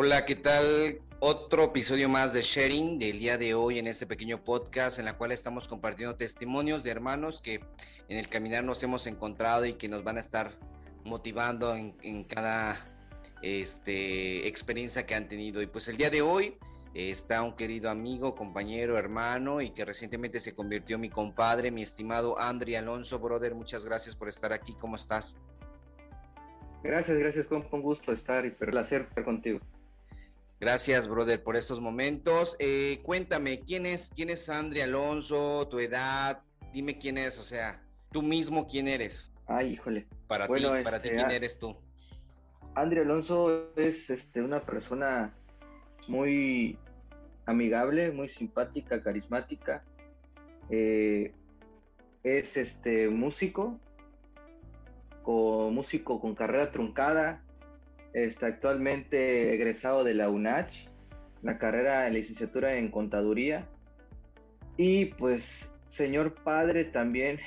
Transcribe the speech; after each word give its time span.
Hola, 0.00 0.24
¿qué 0.24 0.36
tal? 0.36 1.00
Otro 1.18 1.64
episodio 1.64 2.08
más 2.08 2.32
de 2.32 2.42
Sharing 2.42 3.00
del 3.00 3.18
día 3.18 3.36
de 3.36 3.54
hoy 3.54 3.80
en 3.80 3.88
este 3.88 4.06
pequeño 4.06 4.44
podcast 4.44 5.00
en 5.00 5.06
la 5.06 5.18
cual 5.18 5.32
estamos 5.32 5.66
compartiendo 5.66 6.14
testimonios 6.14 6.84
de 6.84 6.92
hermanos 6.92 7.40
que 7.42 7.54
en 8.08 8.16
el 8.16 8.28
caminar 8.28 8.62
nos 8.62 8.80
hemos 8.84 9.08
encontrado 9.08 9.66
y 9.66 9.72
que 9.72 9.88
nos 9.88 10.04
van 10.04 10.16
a 10.16 10.20
estar 10.20 10.52
motivando 11.04 11.74
en, 11.74 12.22
cada 12.22 12.76
este, 13.42 14.46
experiencia 14.46 15.04
que 15.04 15.16
han 15.16 15.26
tenido. 15.26 15.60
Y 15.62 15.66
pues 15.66 15.88
el 15.88 15.96
día 15.96 16.10
de 16.10 16.22
hoy 16.22 16.56
está 16.94 17.42
un 17.42 17.56
querido 17.56 17.90
amigo, 17.90 18.36
compañero, 18.36 18.98
hermano 18.98 19.60
y 19.60 19.70
que 19.70 19.84
recientemente 19.84 20.38
se 20.38 20.54
convirtió 20.54 20.94
en 20.94 21.00
mi 21.00 21.10
compadre, 21.10 21.72
mi 21.72 21.82
estimado 21.82 22.38
Andri 22.38 22.76
Alonso, 22.76 23.18
brother. 23.18 23.56
Muchas 23.56 23.84
gracias 23.84 24.14
por 24.14 24.28
estar 24.28 24.52
aquí. 24.52 24.76
¿Cómo 24.80 24.94
estás? 24.94 25.34
Gracias, 26.84 27.18
gracias, 27.18 27.46
con, 27.48 27.62
gusto 27.82 28.12
estar 28.12 28.46
y 28.46 28.52
placer 28.52 29.00
estar 29.00 29.24
contigo. 29.24 29.58
Gracias, 30.60 31.06
brother, 31.06 31.42
por 31.42 31.56
estos 31.56 31.80
momentos. 31.80 32.56
Eh, 32.58 33.00
cuéntame, 33.04 33.60
¿quién 33.60 33.86
es, 33.86 34.10
quién 34.14 34.28
es 34.28 34.48
Andri 34.48 34.80
Alonso? 34.80 35.68
¿Tu 35.68 35.78
edad? 35.78 36.42
Dime 36.72 36.98
quién 36.98 37.16
es, 37.16 37.38
o 37.38 37.44
sea, 37.44 37.80
tú 38.10 38.22
mismo 38.22 38.66
quién 38.66 38.88
eres. 38.88 39.30
Ay, 39.46 39.74
híjole. 39.74 40.08
Para 40.26 40.48
ti, 40.48 40.64
para 40.82 41.00
ti, 41.00 41.08
este, 41.08 41.16
¿quién 41.16 41.30
eres 41.30 41.58
tú? 41.58 41.76
Andri 42.74 43.00
Alonso 43.00 43.72
es 43.76 44.10
este, 44.10 44.42
una 44.42 44.60
persona 44.60 45.32
muy 46.08 46.76
amigable, 47.46 48.10
muy 48.10 48.28
simpática, 48.28 49.02
carismática. 49.02 49.84
Eh, 50.70 51.32
es 52.24 52.56
este 52.56 53.08
músico, 53.08 53.78
con, 55.22 55.72
músico 55.72 56.20
con 56.20 56.34
carrera 56.34 56.72
truncada, 56.72 57.42
Está 58.24 58.46
actualmente 58.46 59.54
egresado 59.54 60.04
de 60.04 60.14
la 60.14 60.28
UNACH, 60.28 60.88
la 61.42 61.58
carrera 61.58 62.02
de 62.02 62.10
licenciatura 62.10 62.76
en 62.76 62.90
contaduría. 62.90 63.68
Y 64.76 65.06
pues, 65.06 65.70
señor 65.86 66.34
padre 66.34 66.84
también 66.84 67.40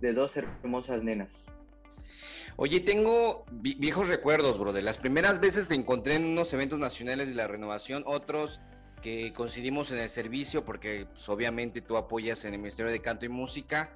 de 0.00 0.12
dos 0.12 0.36
hermosas 0.36 1.02
nenas. 1.02 1.30
Oye, 2.56 2.80
tengo 2.80 3.44
viejos 3.50 4.08
recuerdos, 4.08 4.58
bro. 4.58 4.72
De 4.72 4.82
las 4.82 4.98
primeras 4.98 5.40
veces 5.40 5.66
te 5.66 5.74
encontré 5.74 6.14
en 6.16 6.24
unos 6.24 6.52
eventos 6.54 6.78
nacionales 6.78 7.28
de 7.28 7.34
la 7.34 7.48
renovación, 7.48 8.04
otros 8.06 8.60
que 9.02 9.32
coincidimos 9.32 9.90
en 9.90 9.98
el 9.98 10.08
servicio, 10.08 10.64
porque 10.64 11.06
pues, 11.12 11.28
obviamente 11.28 11.80
tú 11.80 11.96
apoyas 11.96 12.44
en 12.44 12.54
el 12.54 12.60
Ministerio 12.60 12.92
de 12.92 13.00
Canto 13.00 13.26
y 13.26 13.28
Música. 13.28 13.90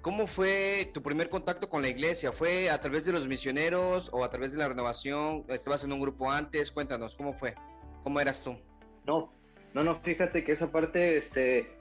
¿Cómo 0.00 0.28
fue 0.28 0.90
tu 0.94 1.02
primer 1.02 1.28
contacto 1.28 1.68
con 1.68 1.82
la 1.82 1.88
iglesia? 1.88 2.30
¿Fue 2.30 2.70
a 2.70 2.80
través 2.80 3.04
de 3.04 3.12
los 3.12 3.26
misioneros 3.26 4.08
o 4.12 4.24
a 4.24 4.30
través 4.30 4.52
de 4.52 4.58
la 4.58 4.68
renovación? 4.68 5.44
¿Estabas 5.48 5.82
en 5.82 5.92
un 5.92 6.00
grupo 6.00 6.30
antes? 6.30 6.70
Cuéntanos, 6.70 7.16
¿cómo 7.16 7.32
fue? 7.32 7.54
¿Cómo 8.04 8.20
eras 8.20 8.42
tú? 8.42 8.56
No, 9.06 9.32
no, 9.74 9.82
no, 9.82 9.96
fíjate 10.00 10.44
que 10.44 10.52
esa 10.52 10.70
parte, 10.70 11.18
este, 11.18 11.76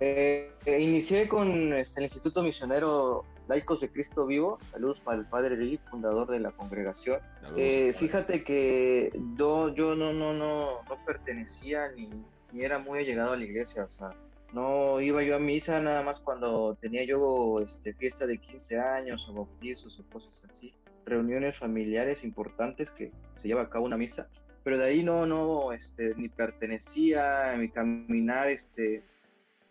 eh, 0.00 0.52
eh, 0.64 0.80
inicié 0.80 1.28
con 1.28 1.74
este, 1.74 2.00
el 2.00 2.04
Instituto 2.04 2.42
Misionero 2.42 3.26
Laicos 3.46 3.80
de 3.80 3.90
Cristo 3.90 4.24
Vivo. 4.24 4.58
Saludos 4.70 5.00
para 5.00 5.18
el 5.18 5.26
Padre 5.26 5.58
Lee, 5.58 5.78
fundador 5.90 6.30
de 6.30 6.40
la 6.40 6.52
congregación. 6.52 7.20
Eh, 7.56 7.94
fíjate 7.98 8.42
que 8.42 9.12
yo, 9.36 9.68
yo 9.74 9.94
no, 9.94 10.14
no, 10.14 10.32
no, 10.32 10.82
no 10.88 11.04
pertenecía 11.04 11.88
ni, 11.92 12.08
ni 12.52 12.64
era 12.64 12.78
muy 12.78 13.00
allegado 13.00 13.32
a 13.32 13.36
la 13.36 13.44
iglesia, 13.44 13.84
o 13.84 13.88
sea, 13.88 14.14
no 14.52 15.00
iba 15.00 15.22
yo 15.22 15.36
a 15.36 15.38
misa 15.38 15.80
nada 15.80 16.02
más 16.02 16.20
cuando 16.20 16.74
tenía 16.76 17.04
yo 17.04 17.60
este, 17.60 17.94
fiesta 17.94 18.26
de 18.26 18.38
15 18.38 18.78
años 18.78 19.28
o 19.28 19.34
bautizos 19.34 19.98
o 19.98 20.08
cosas 20.08 20.42
así, 20.44 20.74
reuniones 21.04 21.56
familiares 21.56 22.24
importantes 22.24 22.90
que 22.90 23.12
se 23.36 23.48
lleva 23.48 23.62
a 23.62 23.70
cabo 23.70 23.84
una 23.84 23.96
misa, 23.96 24.28
pero 24.64 24.78
de 24.78 24.84
ahí 24.84 25.02
no, 25.02 25.26
no, 25.26 25.72
este, 25.72 26.14
ni 26.16 26.28
pertenecía, 26.28 27.54
mi 27.58 27.68
caminar, 27.68 28.48
este, 28.48 29.02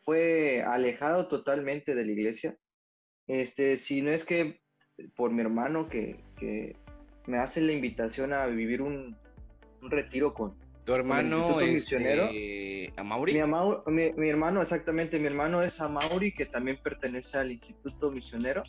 fue 0.03 0.63
alejado 0.63 1.27
totalmente 1.27 1.95
de 1.95 2.05
la 2.05 2.11
iglesia, 2.11 2.57
este, 3.27 3.77
si 3.77 4.01
no 4.01 4.11
es 4.11 4.23
que 4.23 4.61
por 5.15 5.31
mi 5.31 5.41
hermano 5.41 5.89
que, 5.89 6.19
que 6.37 6.75
me 7.25 7.37
hace 7.39 7.61
la 7.61 7.73
invitación 7.73 8.33
a 8.33 8.45
vivir 8.45 8.81
un, 8.81 9.17
un 9.81 9.91
retiro 9.91 10.33
con, 10.33 10.55
¿Tu 10.87 10.93
hermano 10.93 11.59
es 11.59 11.91
este, 11.91 12.93
Amauri? 12.95 13.33
Mi, 13.87 14.13
mi, 14.13 14.29
hermano, 14.29 14.61
exactamente, 14.61 15.19
mi 15.19 15.25
hermano 15.25 15.61
es 15.61 15.81
Amauri, 15.81 16.33
que 16.33 16.45
también 16.45 16.77
pertenece 16.81 17.37
al 17.37 17.51
Instituto 17.51 18.09
Misionero. 18.09 18.63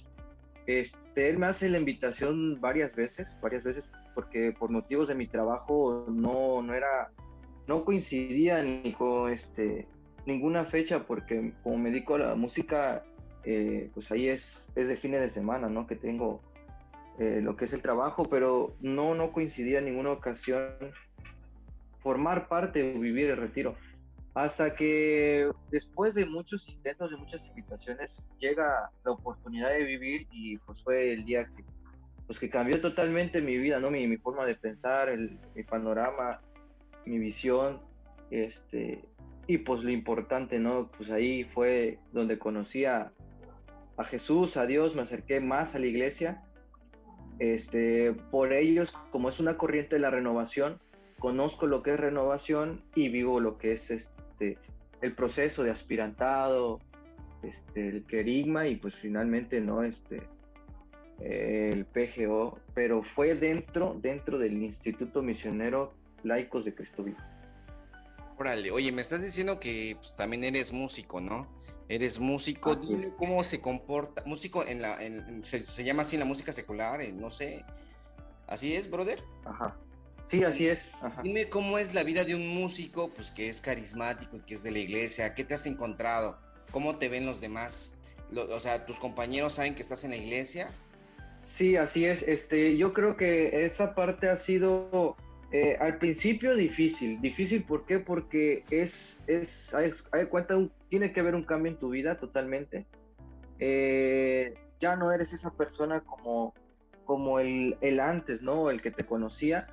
Este, 0.66 1.28
él 1.28 1.38
me 1.38 1.46
hace 1.46 1.68
la 1.68 1.78
invitación 1.78 2.60
varias 2.60 2.96
veces, 2.96 3.28
varias 3.40 3.62
veces, 3.62 3.88
porque 4.16 4.50
por 4.50 4.68
motivos 4.68 5.06
de 5.06 5.14
mi 5.14 5.28
trabajo 5.28 6.06
no, 6.08 6.60
no 6.60 6.74
era, 6.74 7.12
no 7.68 7.84
coincidía 7.84 8.64
ni 8.64 8.92
con 8.94 9.32
este, 9.32 9.86
ninguna 10.26 10.64
fecha, 10.64 11.06
porque 11.06 11.52
como 11.62 11.78
me 11.78 11.92
dedico 11.92 12.16
a 12.16 12.18
la 12.18 12.34
música, 12.34 13.04
eh, 13.44 13.90
pues 13.94 14.10
ahí 14.10 14.28
es, 14.28 14.68
es 14.74 14.88
de 14.88 14.96
fines 14.96 15.20
de 15.20 15.30
semana, 15.30 15.68
¿no? 15.68 15.86
Que 15.86 15.94
tengo 15.94 16.42
eh, 17.20 17.38
lo 17.40 17.54
que 17.54 17.66
es 17.66 17.72
el 17.72 17.80
trabajo, 17.80 18.24
pero 18.24 18.74
no, 18.80 19.14
no 19.14 19.30
coincidía 19.30 19.78
en 19.78 19.84
ninguna 19.84 20.10
ocasión 20.10 20.72
formar 22.02 22.48
parte 22.48 22.94
o 22.96 23.00
vivir 23.00 23.30
el 23.30 23.36
retiro. 23.36 23.76
Hasta 24.34 24.74
que 24.74 25.50
después 25.70 26.14
de 26.14 26.24
muchos 26.24 26.68
intentos, 26.68 27.10
de 27.10 27.16
muchas 27.16 27.44
invitaciones, 27.46 28.22
llega 28.38 28.90
la 29.04 29.10
oportunidad 29.10 29.70
de 29.70 29.84
vivir 29.84 30.26
y 30.30 30.58
pues 30.58 30.82
fue 30.82 31.12
el 31.12 31.24
día 31.24 31.46
que, 31.46 31.64
pues 32.26 32.38
que 32.38 32.48
cambió 32.48 32.80
totalmente 32.80 33.40
mi 33.40 33.58
vida, 33.58 33.80
¿no? 33.80 33.90
Mi, 33.90 34.06
mi 34.06 34.16
forma 34.16 34.44
de 34.44 34.54
pensar, 34.54 35.08
el, 35.08 35.40
panorama, 35.68 36.40
mi 37.04 37.18
visión, 37.18 37.80
este, 38.30 39.04
y 39.46 39.58
pues 39.58 39.82
lo 39.82 39.90
importante, 39.90 40.60
¿no? 40.60 40.90
Pues 40.96 41.10
ahí 41.10 41.44
fue 41.44 41.98
donde 42.12 42.38
conocí 42.38 42.84
a, 42.84 43.10
a 43.96 44.04
Jesús, 44.04 44.56
a 44.56 44.66
Dios, 44.66 44.94
me 44.94 45.02
acerqué 45.02 45.40
más 45.40 45.74
a 45.74 45.78
la 45.78 45.86
iglesia. 45.86 46.44
Este, 47.38 48.12
por 48.30 48.52
ellos, 48.52 48.92
como 49.10 49.28
es 49.30 49.40
una 49.40 49.56
corriente 49.56 49.96
de 49.96 50.00
la 50.00 50.10
renovación, 50.10 50.78
conozco 51.18 51.66
lo 51.66 51.82
que 51.82 51.94
es 51.94 52.00
renovación 52.00 52.82
y 52.94 53.08
vivo 53.08 53.40
lo 53.40 53.58
que 53.58 53.72
es 53.72 53.90
este 53.90 54.58
el 55.00 55.14
proceso 55.14 55.62
de 55.62 55.70
aspirantado, 55.70 56.80
este, 57.42 57.88
el 57.88 58.04
querigma 58.04 58.66
y 58.66 58.76
pues 58.76 58.94
finalmente 58.96 59.60
no 59.60 59.82
este 59.82 60.22
el 61.20 61.84
PGO, 61.84 62.60
pero 62.74 63.02
fue 63.02 63.34
dentro 63.34 63.96
dentro 64.00 64.38
del 64.38 64.62
Instituto 64.62 65.20
Misionero 65.20 65.92
Laicos 66.22 66.64
de 66.64 66.74
Cristo 66.74 67.02
Vivo. 67.02 67.18
Órale, 68.38 68.70
oye, 68.70 68.92
me 68.92 69.00
estás 69.00 69.20
diciendo 69.20 69.58
que 69.58 69.96
pues, 69.98 70.14
también 70.14 70.44
eres 70.44 70.72
músico, 70.72 71.20
¿no? 71.20 71.48
Eres 71.88 72.20
músico, 72.20 72.76
dime 72.76 73.08
cómo 73.18 73.42
se 73.42 73.60
comporta, 73.60 74.22
músico 74.26 74.64
en 74.64 74.82
la, 74.82 74.98
se, 75.42 75.64
se, 75.64 75.84
llama 75.84 76.02
así 76.02 76.14
en 76.14 76.20
la 76.20 76.26
música 76.26 76.52
secular, 76.52 77.00
no 77.14 77.30
sé, 77.30 77.64
¿así 78.46 78.74
es, 78.74 78.88
brother? 78.90 79.20
Ajá. 79.44 79.76
Sí, 80.28 80.44
así 80.44 80.68
es. 80.68 80.78
Dime 81.22 81.48
cómo 81.48 81.78
es 81.78 81.94
la 81.94 82.04
vida 82.04 82.22
de 82.22 82.34
un 82.34 82.46
músico, 82.48 83.10
pues 83.14 83.30
que 83.30 83.48
es 83.48 83.62
carismático, 83.62 84.38
que 84.46 84.54
es 84.54 84.62
de 84.62 84.70
la 84.70 84.78
iglesia. 84.78 85.32
¿Qué 85.32 85.42
te 85.42 85.54
has 85.54 85.64
encontrado? 85.64 86.38
¿Cómo 86.70 86.98
te 86.98 87.08
ven 87.08 87.24
los 87.24 87.40
demás? 87.40 87.92
o 88.36 88.60
sea, 88.60 88.84
¿tus 88.84 89.00
compañeros 89.00 89.54
saben 89.54 89.74
que 89.74 89.80
estás 89.80 90.04
en 90.04 90.10
la 90.10 90.18
iglesia? 90.18 90.68
Sí, 91.40 91.76
así 91.76 92.04
es. 92.04 92.22
Este, 92.28 92.76
yo 92.76 92.92
creo 92.92 93.16
que 93.16 93.64
esa 93.64 93.94
parte 93.94 94.28
ha 94.28 94.36
sido 94.36 95.16
eh, 95.50 95.78
al 95.80 95.96
principio 95.96 96.54
difícil. 96.54 97.18
Difícil, 97.22 97.64
¿por 97.64 97.86
qué? 97.86 97.98
Porque 97.98 98.64
es, 98.70 99.22
es, 99.26 99.72
hay, 99.72 100.26
cuenta, 100.26 100.58
tiene 100.90 101.10
que 101.10 101.20
haber 101.20 101.36
un 101.36 101.44
cambio 101.44 101.72
en 101.72 101.78
tu 101.78 101.88
vida 101.88 102.18
totalmente. 102.18 102.84
Eh, 103.60 104.52
ya 104.78 104.94
no 104.94 105.10
eres 105.10 105.32
esa 105.32 105.54
persona 105.54 106.02
como, 106.02 106.52
como 107.06 107.40
el, 107.40 107.78
el 107.80 107.98
antes, 107.98 108.42
¿no? 108.42 108.68
El 108.68 108.82
que 108.82 108.90
te 108.90 109.06
conocía 109.06 109.68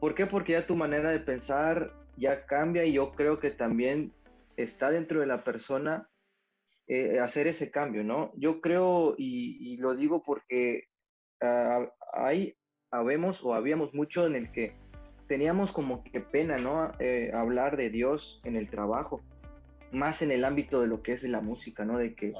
¿Por 0.00 0.14
qué? 0.14 0.26
Porque 0.26 0.52
ya 0.52 0.66
tu 0.66 0.76
manera 0.76 1.10
de 1.10 1.20
pensar 1.20 1.92
ya 2.16 2.46
cambia 2.46 2.84
y 2.84 2.92
yo 2.92 3.12
creo 3.12 3.38
que 3.38 3.50
también 3.50 4.12
está 4.56 4.90
dentro 4.90 5.20
de 5.20 5.26
la 5.26 5.44
persona 5.44 6.08
eh, 6.86 7.20
hacer 7.20 7.46
ese 7.46 7.70
cambio, 7.70 8.02
¿no? 8.02 8.32
Yo 8.36 8.60
creo, 8.60 9.14
y, 9.16 9.76
lo 9.76 9.94
digo 9.94 10.22
porque 10.22 10.84
uh, 11.42 11.86
hay, 12.12 12.56
habemos 12.90 13.44
o 13.44 13.54
habíamos 13.54 13.92
mucho 13.94 14.26
en 14.26 14.34
el 14.34 14.50
que 14.50 14.74
teníamos 15.26 15.70
como 15.70 16.02
que 16.02 16.20
pena, 16.20 16.58
¿no? 16.58 16.90
Eh, 16.98 17.30
hablar 17.34 17.76
de 17.76 17.90
Dios 17.90 18.40
en 18.44 18.56
el 18.56 18.70
trabajo, 18.70 19.20
más 19.92 20.22
en 20.22 20.30
el 20.30 20.44
ámbito 20.44 20.80
de 20.80 20.86
lo 20.86 21.02
que 21.02 21.12
es 21.12 21.22
la 21.24 21.40
música, 21.40 21.84
¿no? 21.84 21.98
De 21.98 22.14
que 22.14 22.32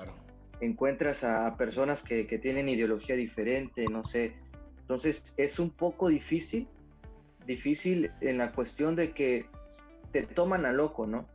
encuentras 0.60 1.24
a 1.24 1.56
personas 1.56 2.02
que, 2.02 2.26
que 2.26 2.38
tienen 2.38 2.68
ideología 2.68 3.16
diferente, 3.16 3.84
no 3.90 4.02
sé. 4.04 4.32
Entonces 4.80 5.22
es 5.36 5.58
un 5.58 5.70
poco 5.70 6.08
difícil 6.08 6.66
difícil 7.48 8.12
en 8.20 8.38
la 8.38 8.52
cuestión 8.52 8.94
de 8.94 9.12
que 9.12 9.46
te 10.12 10.22
toman 10.22 10.66
a 10.66 10.72
loco, 10.72 11.06
¿no? 11.06 11.26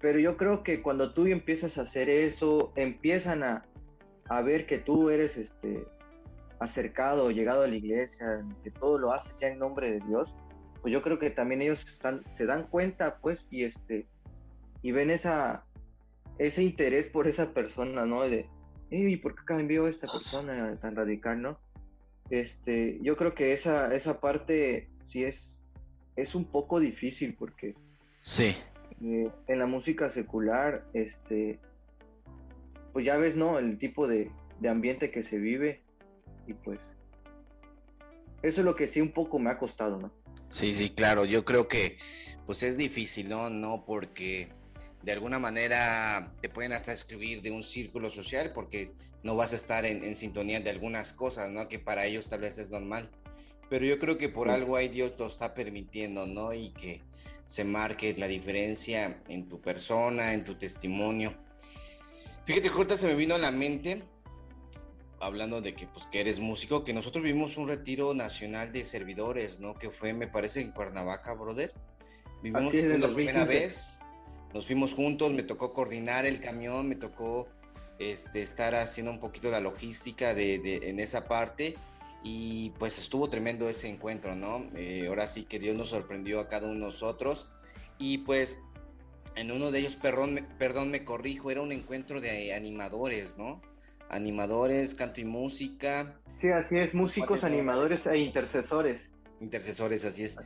Pero 0.00 0.18
yo 0.18 0.36
creo 0.36 0.62
que 0.62 0.82
cuando 0.82 1.14
tú 1.14 1.26
empiezas 1.26 1.78
a 1.78 1.82
hacer 1.82 2.10
eso, 2.10 2.72
empiezan 2.74 3.42
a, 3.42 3.64
a 4.28 4.42
ver 4.42 4.66
que 4.66 4.78
tú 4.78 5.10
eres 5.10 5.36
este 5.36 5.86
acercado, 6.58 7.30
llegado 7.30 7.62
a 7.62 7.68
la 7.68 7.76
iglesia, 7.76 8.44
que 8.64 8.70
todo 8.70 8.98
lo 8.98 9.12
haces 9.12 9.38
ya 9.38 9.48
en 9.48 9.58
nombre 9.58 9.92
de 9.92 10.00
Dios, 10.00 10.34
pues 10.82 10.92
yo 10.92 11.02
creo 11.02 11.18
que 11.18 11.30
también 11.30 11.62
ellos 11.62 11.86
están, 11.88 12.24
se 12.34 12.46
dan 12.46 12.66
cuenta, 12.66 13.18
pues, 13.20 13.46
y 13.50 13.64
este, 13.64 14.06
y 14.82 14.92
ven 14.92 15.10
esa, 15.10 15.64
ese 16.38 16.62
interés 16.62 17.06
por 17.06 17.28
esa 17.28 17.52
persona, 17.52 18.06
¿no? 18.06 18.22
De, 18.22 18.46
¿y 18.90 19.16
por 19.18 19.36
qué 19.36 19.44
cambió 19.44 19.86
esta 19.86 20.08
persona 20.08 20.76
tan 20.80 20.96
radical, 20.96 21.40
no? 21.40 21.58
Este, 22.28 22.98
yo 23.02 23.16
creo 23.16 23.34
que 23.34 23.52
esa, 23.52 23.94
esa 23.94 24.20
parte 24.20 24.88
sí 25.04 25.24
es, 25.24 25.59
es 26.16 26.34
un 26.34 26.44
poco 26.44 26.80
difícil 26.80 27.34
porque 27.34 27.74
sí. 28.20 28.54
Eh, 29.02 29.30
en 29.46 29.58
la 29.58 29.66
música 29.66 30.10
secular, 30.10 30.84
este, 30.92 31.58
pues 32.92 33.06
ya 33.06 33.16
ves, 33.16 33.36
¿no? 33.36 33.58
El 33.58 33.78
tipo 33.78 34.06
de, 34.06 34.30
de 34.60 34.68
ambiente 34.68 35.10
que 35.10 35.22
se 35.22 35.38
vive 35.38 35.80
y 36.46 36.54
pues 36.54 36.80
eso 38.42 38.60
es 38.60 38.64
lo 38.64 38.74
que 38.74 38.88
sí 38.88 39.00
un 39.00 39.12
poco 39.12 39.38
me 39.38 39.50
ha 39.50 39.58
costado, 39.58 39.98
¿no? 39.98 40.10
Sí, 40.48 40.74
sí, 40.74 40.90
claro, 40.90 41.24
yo 41.24 41.44
creo 41.44 41.68
que 41.68 41.98
pues 42.46 42.62
es 42.62 42.76
difícil, 42.76 43.28
¿no? 43.28 43.50
No 43.50 43.84
porque 43.86 44.48
de 45.02 45.12
alguna 45.12 45.38
manera 45.38 46.32
te 46.40 46.48
pueden 46.48 46.72
hasta 46.72 46.92
escribir 46.92 47.42
de 47.42 47.50
un 47.50 47.62
círculo 47.62 48.10
social 48.10 48.52
porque 48.54 48.92
no 49.22 49.36
vas 49.36 49.52
a 49.52 49.56
estar 49.56 49.84
en, 49.84 50.14
sintonía 50.14 50.60
de 50.60 50.70
algunas 50.70 51.12
cosas, 51.12 51.50
¿no? 51.50 51.68
Que 51.68 51.78
para 51.78 52.06
ellos 52.06 52.28
tal 52.28 52.40
vez 52.40 52.58
es 52.58 52.70
normal. 52.70 53.10
Pero 53.70 53.86
yo 53.86 53.98
creo 53.98 54.18
que 54.18 54.28
por 54.28 54.50
algo 54.50 54.76
ahí 54.76 54.88
Dios 54.88 55.14
lo 55.16 55.26
está 55.26 55.54
permitiendo, 55.54 56.26
¿no? 56.26 56.52
Y 56.52 56.70
que 56.70 57.00
se 57.46 57.64
marque 57.64 58.14
la 58.18 58.26
diferencia 58.26 59.22
en 59.28 59.48
tu 59.48 59.60
persona, 59.60 60.34
en 60.34 60.44
tu 60.44 60.56
testimonio. 60.56 61.32
Fíjate, 62.44 62.68
ahorita 62.68 62.96
se 62.96 63.06
me 63.06 63.14
vino 63.14 63.36
a 63.36 63.38
la 63.38 63.52
mente, 63.52 64.02
hablando 65.20 65.60
de 65.60 65.74
que, 65.74 65.86
pues, 65.86 66.06
que 66.08 66.20
eres 66.20 66.40
músico, 66.40 66.84
que 66.84 66.92
nosotros 66.92 67.22
vimos 67.22 67.56
un 67.56 67.68
retiro 67.68 68.12
nacional 68.12 68.72
de 68.72 68.84
servidores, 68.84 69.60
¿no? 69.60 69.74
Que 69.74 69.90
fue, 69.90 70.12
me 70.12 70.26
parece, 70.26 70.60
en 70.60 70.72
Cuernavaca, 70.72 71.32
brother. 71.34 71.72
Vivimos 72.42 72.74
es, 72.74 72.98
la 72.98 73.14
primera 73.14 73.44
vez 73.44 73.98
nos 74.52 74.66
fuimos 74.66 74.94
juntos, 74.94 75.32
me 75.32 75.44
tocó 75.44 75.72
coordinar 75.72 76.26
el 76.26 76.40
camión, 76.40 76.88
me 76.88 76.96
tocó 76.96 77.48
este, 78.00 78.42
estar 78.42 78.74
haciendo 78.74 79.12
un 79.12 79.20
poquito 79.20 79.50
la 79.50 79.60
logística 79.60 80.34
de, 80.34 80.80
en 80.82 80.98
esa 80.98 81.28
parte 81.28 81.76
y 82.22 82.70
pues 82.78 82.98
estuvo 82.98 83.28
tremendo 83.30 83.68
ese 83.68 83.88
encuentro, 83.88 84.34
¿no? 84.34 84.68
Eh, 84.74 85.06
ahora 85.08 85.26
sí 85.26 85.44
que 85.44 85.58
Dios 85.58 85.76
nos 85.76 85.88
sorprendió 85.88 86.40
a 86.40 86.48
cada 86.48 86.66
uno 86.66 86.74
de 86.74 86.80
nosotros 86.80 87.50
y 87.98 88.18
pues 88.18 88.58
en 89.36 89.50
uno 89.52 89.70
de 89.70 89.80
ellos, 89.80 89.96
perdón, 89.96 90.46
perdón, 90.58 90.90
me 90.90 91.04
corrijo, 91.04 91.50
era 91.50 91.62
un 91.62 91.72
encuentro 91.72 92.20
de 92.20 92.54
animadores, 92.54 93.36
¿no? 93.38 93.60
Animadores, 94.08 94.94
canto 94.94 95.20
y 95.20 95.24
música. 95.24 96.20
Sí, 96.40 96.48
así 96.48 96.78
es, 96.78 96.94
músicos, 96.94 97.44
animadores 97.44 98.06
e 98.06 98.18
intercesores 98.18 99.10
intercesores, 99.40 100.04
así 100.04 100.24
es. 100.24 100.36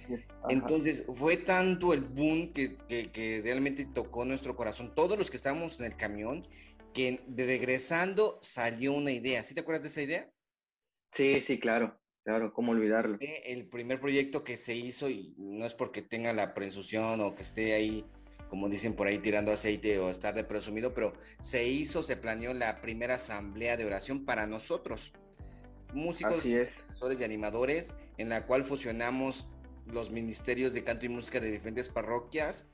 Entonces, 0.48 1.04
fue 1.16 1.36
tanto 1.36 1.92
el 1.92 2.02
boom 2.02 2.52
que, 2.52 2.76
que, 2.86 3.40
realmente 3.42 3.86
tocó 3.92 4.24
nuestro 4.24 4.56
corazón, 4.56 4.94
todos 4.94 5.18
los 5.18 5.30
que 5.30 5.36
estábamos 5.36 5.80
en 5.80 5.86
el 5.86 5.96
camión, 5.96 6.46
que 6.92 7.20
regresando 7.36 8.38
salió 8.40 8.92
una 8.92 9.10
idea. 9.10 9.42
¿Sí 9.42 9.52
te 9.52 9.60
acuerdas 9.60 9.82
de 9.82 9.88
esa 9.88 10.02
idea? 10.02 10.30
Sí, 11.14 11.40
sí, 11.40 11.58
claro, 11.58 11.96
claro, 12.24 12.52
cómo 12.52 12.72
olvidarlo. 12.72 13.18
El 13.20 13.66
primer 13.66 14.00
proyecto 14.00 14.42
que 14.42 14.56
se 14.56 14.74
hizo, 14.74 15.08
y 15.08 15.34
no 15.38 15.64
es 15.64 15.74
porque 15.74 16.02
tenga 16.02 16.32
la 16.32 16.54
presunción 16.54 17.20
o 17.20 17.34
que 17.34 17.42
esté 17.42 17.72
ahí, 17.72 18.04
como 18.48 18.68
dicen 18.68 18.94
por 18.94 19.06
ahí, 19.06 19.18
tirando 19.18 19.52
aceite 19.52 19.98
o 20.00 20.10
estar 20.10 20.34
de 20.34 20.44
presumido, 20.44 20.92
pero 20.92 21.12
se 21.40 21.66
hizo, 21.68 22.02
se 22.02 22.16
planeó 22.16 22.52
la 22.52 22.80
primera 22.80 23.14
asamblea 23.14 23.76
de 23.76 23.84
oración 23.84 24.24
para 24.24 24.46
nosotros 24.46 25.12
músicos, 25.94 26.42
profesores 26.42 27.20
y 27.20 27.24
animadores, 27.24 27.94
en 28.18 28.28
la 28.28 28.46
cual 28.46 28.64
fusionamos 28.64 29.46
los 29.86 30.10
ministerios 30.10 30.74
de 30.74 30.84
canto 30.84 31.06
y 31.06 31.08
música 31.08 31.40
de 31.40 31.50
diferentes 31.50 31.88
parroquias 31.88 32.66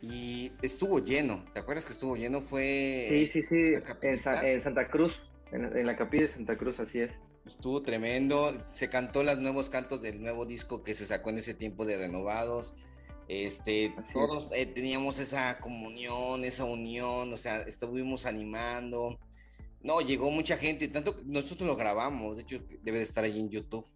y 0.00 0.52
estuvo 0.62 0.98
lleno. 0.98 1.44
¿Te 1.52 1.60
acuerdas 1.60 1.84
que 1.84 1.92
estuvo 1.92 2.16
lleno? 2.16 2.40
Fue. 2.40 3.06
Sí, 3.08 3.28
sí, 3.28 3.42
sí, 3.42 3.74
en, 4.02 4.60
Santa 4.60 4.88
Cruz, 4.88 5.30
en, 5.52 5.86
la 5.86 5.96
capilla 5.96 6.22
de 6.22 6.28
Santa 6.28 6.56
Cruz, 6.56 6.80
así 6.80 7.00
es. 7.00 7.12
Estuvo 7.46 7.82
tremendo. 7.82 8.52
Se 8.70 8.88
cantó 8.88 9.22
los 9.22 9.38
nuevos 9.38 9.68
cantos 9.68 10.00
del 10.00 10.22
nuevo 10.22 10.46
disco 10.46 10.82
que 10.82 10.94
se 10.94 11.04
sacó 11.04 11.30
en 11.30 11.38
ese 11.38 11.54
tiempo 11.54 11.84
de 11.84 11.98
Renovados. 11.98 12.74
Este, 13.28 13.94
todos 14.12 14.50
eh, 14.52 14.66
teníamos 14.66 15.18
esa 15.18 15.58
comunión, 15.58 16.44
esa 16.44 16.64
unión, 16.64 17.32
o 17.32 17.36
sea, 17.36 17.62
estuvimos 17.62 18.26
animando. 18.26 19.18
No, 19.82 20.00
llegó 20.00 20.30
mucha 20.30 20.56
gente, 20.56 20.88
tanto 20.88 21.16
nosotros 21.24 21.66
lo 21.66 21.76
grabamos, 21.76 22.36
de 22.36 22.42
hecho 22.42 22.58
debe 22.82 22.98
de 22.98 23.04
estar 23.04 23.24
ahí 23.24 23.38
en 23.38 23.50
YouTube. 23.50 23.86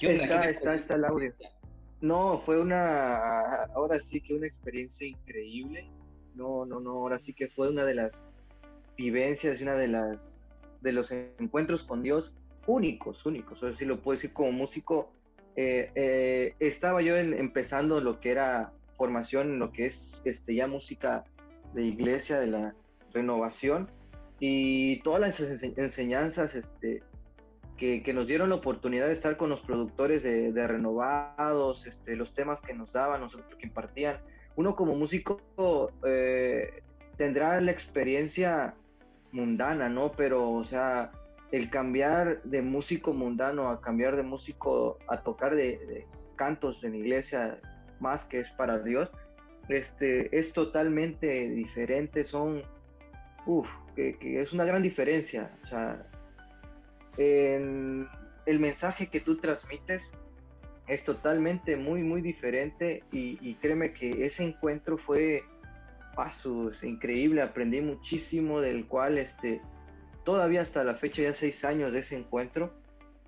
está, 0.00 0.48
está, 0.50 0.74
está 0.74 0.94
el 0.94 1.04
audio. 1.04 1.34
No, 2.00 2.40
fue 2.44 2.60
una, 2.60 3.64
ahora 3.74 3.98
sí 3.98 4.20
que 4.20 4.34
una 4.34 4.46
experiencia 4.46 5.06
increíble. 5.06 5.88
No, 6.34 6.64
no, 6.64 6.78
no, 6.78 6.90
ahora 6.90 7.18
sí 7.18 7.32
que 7.32 7.48
fue 7.48 7.68
una 7.68 7.84
de 7.84 7.94
las 7.94 8.12
vivencias 8.96 9.58
y 9.58 9.64
una 9.64 9.74
de 9.74 9.88
las 9.88 10.38
de 10.80 10.92
los 10.92 11.10
encuentros 11.10 11.82
con 11.82 12.04
Dios 12.04 12.32
únicos, 12.68 13.24
únicos. 13.26 13.62
O 13.62 13.68
sea, 13.68 13.76
si 13.76 13.84
lo 13.84 14.00
puedo 14.00 14.16
decir 14.16 14.32
como 14.32 14.52
músico. 14.52 15.12
Eh, 15.56 15.90
eh, 15.96 16.54
estaba 16.60 17.02
yo 17.02 17.16
empezando 17.16 18.00
lo 18.00 18.20
que 18.20 18.30
era 18.30 18.72
formación, 18.96 19.58
lo 19.58 19.72
que 19.72 19.86
es 19.86 20.22
este 20.24 20.54
ya 20.54 20.68
música 20.68 21.24
de 21.74 21.82
iglesia, 21.82 22.38
de 22.38 22.46
la 22.46 22.74
renovación 23.12 23.90
y 24.38 25.00
todas 25.00 25.20
las 25.20 25.40
enseñanzas 25.40 26.54
este, 26.54 27.02
que, 27.76 28.02
que, 28.02 28.12
nos 28.12 28.28
dieron 28.28 28.50
la 28.50 28.56
oportunidad 28.56 29.06
de 29.06 29.14
estar 29.14 29.36
con 29.36 29.50
los 29.50 29.60
productores 29.60 30.22
de, 30.22 30.52
de, 30.52 30.66
renovados, 30.66 31.86
este, 31.86 32.14
los 32.14 32.34
temas 32.34 32.60
que 32.60 32.74
nos 32.74 32.92
daban, 32.92 33.20
nosotros 33.20 33.52
que 33.56 33.66
impartían. 33.66 34.18
Uno 34.54 34.76
como 34.76 34.94
músico 34.94 35.40
eh, 36.06 36.82
tendrá 37.16 37.60
la 37.60 37.72
experiencia 37.72 38.74
mundana, 39.32 39.88
¿no? 39.88 40.12
Pero, 40.12 40.50
o 40.52 40.64
sea, 40.64 41.10
el 41.50 41.70
cambiar 41.70 42.42
de 42.42 42.62
músico 42.62 43.12
mundano 43.12 43.70
a 43.70 43.80
cambiar 43.80 44.16
de 44.16 44.22
músico 44.22 44.98
a 45.08 45.22
tocar 45.22 45.54
de, 45.54 46.06
cantos 46.36 46.84
en 46.84 46.94
iglesia 46.94 47.58
más 48.00 48.24
que 48.24 48.40
es 48.40 48.50
para 48.52 48.78
Dios, 48.78 49.10
este, 49.68 50.36
es 50.38 50.52
totalmente 50.52 51.48
diferente, 51.50 52.22
son, 52.24 52.62
uff, 53.44 53.68
que, 53.96 54.16
es 54.40 54.52
una 54.52 54.64
gran 54.64 54.82
diferencia. 54.82 55.50
O 55.64 55.66
sea, 55.66 56.06
el 57.16 58.58
mensaje 58.60 59.08
que 59.08 59.20
tú 59.20 59.36
transmites 59.38 60.02
es 60.88 61.04
totalmente 61.04 61.76
muy, 61.76 62.02
muy 62.02 62.22
diferente 62.22 63.04
y, 63.12 63.54
créeme 63.56 63.92
que 63.92 64.24
ese 64.24 64.44
encuentro 64.44 64.96
fue 64.96 65.42
pasos 66.14 66.82
increíble, 66.82 67.42
aprendí 67.42 67.80
muchísimo 67.80 68.60
del 68.60 68.86
cual 68.86 69.18
este, 69.18 69.60
todavía 70.28 70.60
hasta 70.60 70.84
la 70.84 70.94
fecha, 70.94 71.22
ya 71.22 71.32
seis 71.32 71.64
años 71.64 71.90
de 71.90 72.00
ese 72.00 72.14
encuentro, 72.14 72.74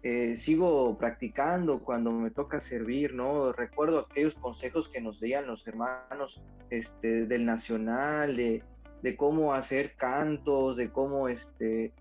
eh, 0.03 0.37
sigo 0.37 0.99
practicando 0.99 1.83
cuando 1.83 2.13
me 2.13 2.31
toca 2.31 2.61
servir, 2.61 3.15
¿no? 3.15 3.55
Recuerdo 3.55 4.01
aquellos 4.01 4.35
consejos 4.35 4.91
que 4.91 5.01
nos 5.01 5.19
dían 5.19 5.47
los 5.47 5.67
hermanos 5.67 6.43
este, 6.69 7.25
del 7.25 7.47
Nacional, 7.47 8.37
de, 8.37 8.63
de 9.01 9.17
cómo 9.17 9.55
hacer 9.55 9.97
cantos, 9.97 10.77
de 10.77 10.91
cómo, 10.91 11.31
este, 11.31 11.95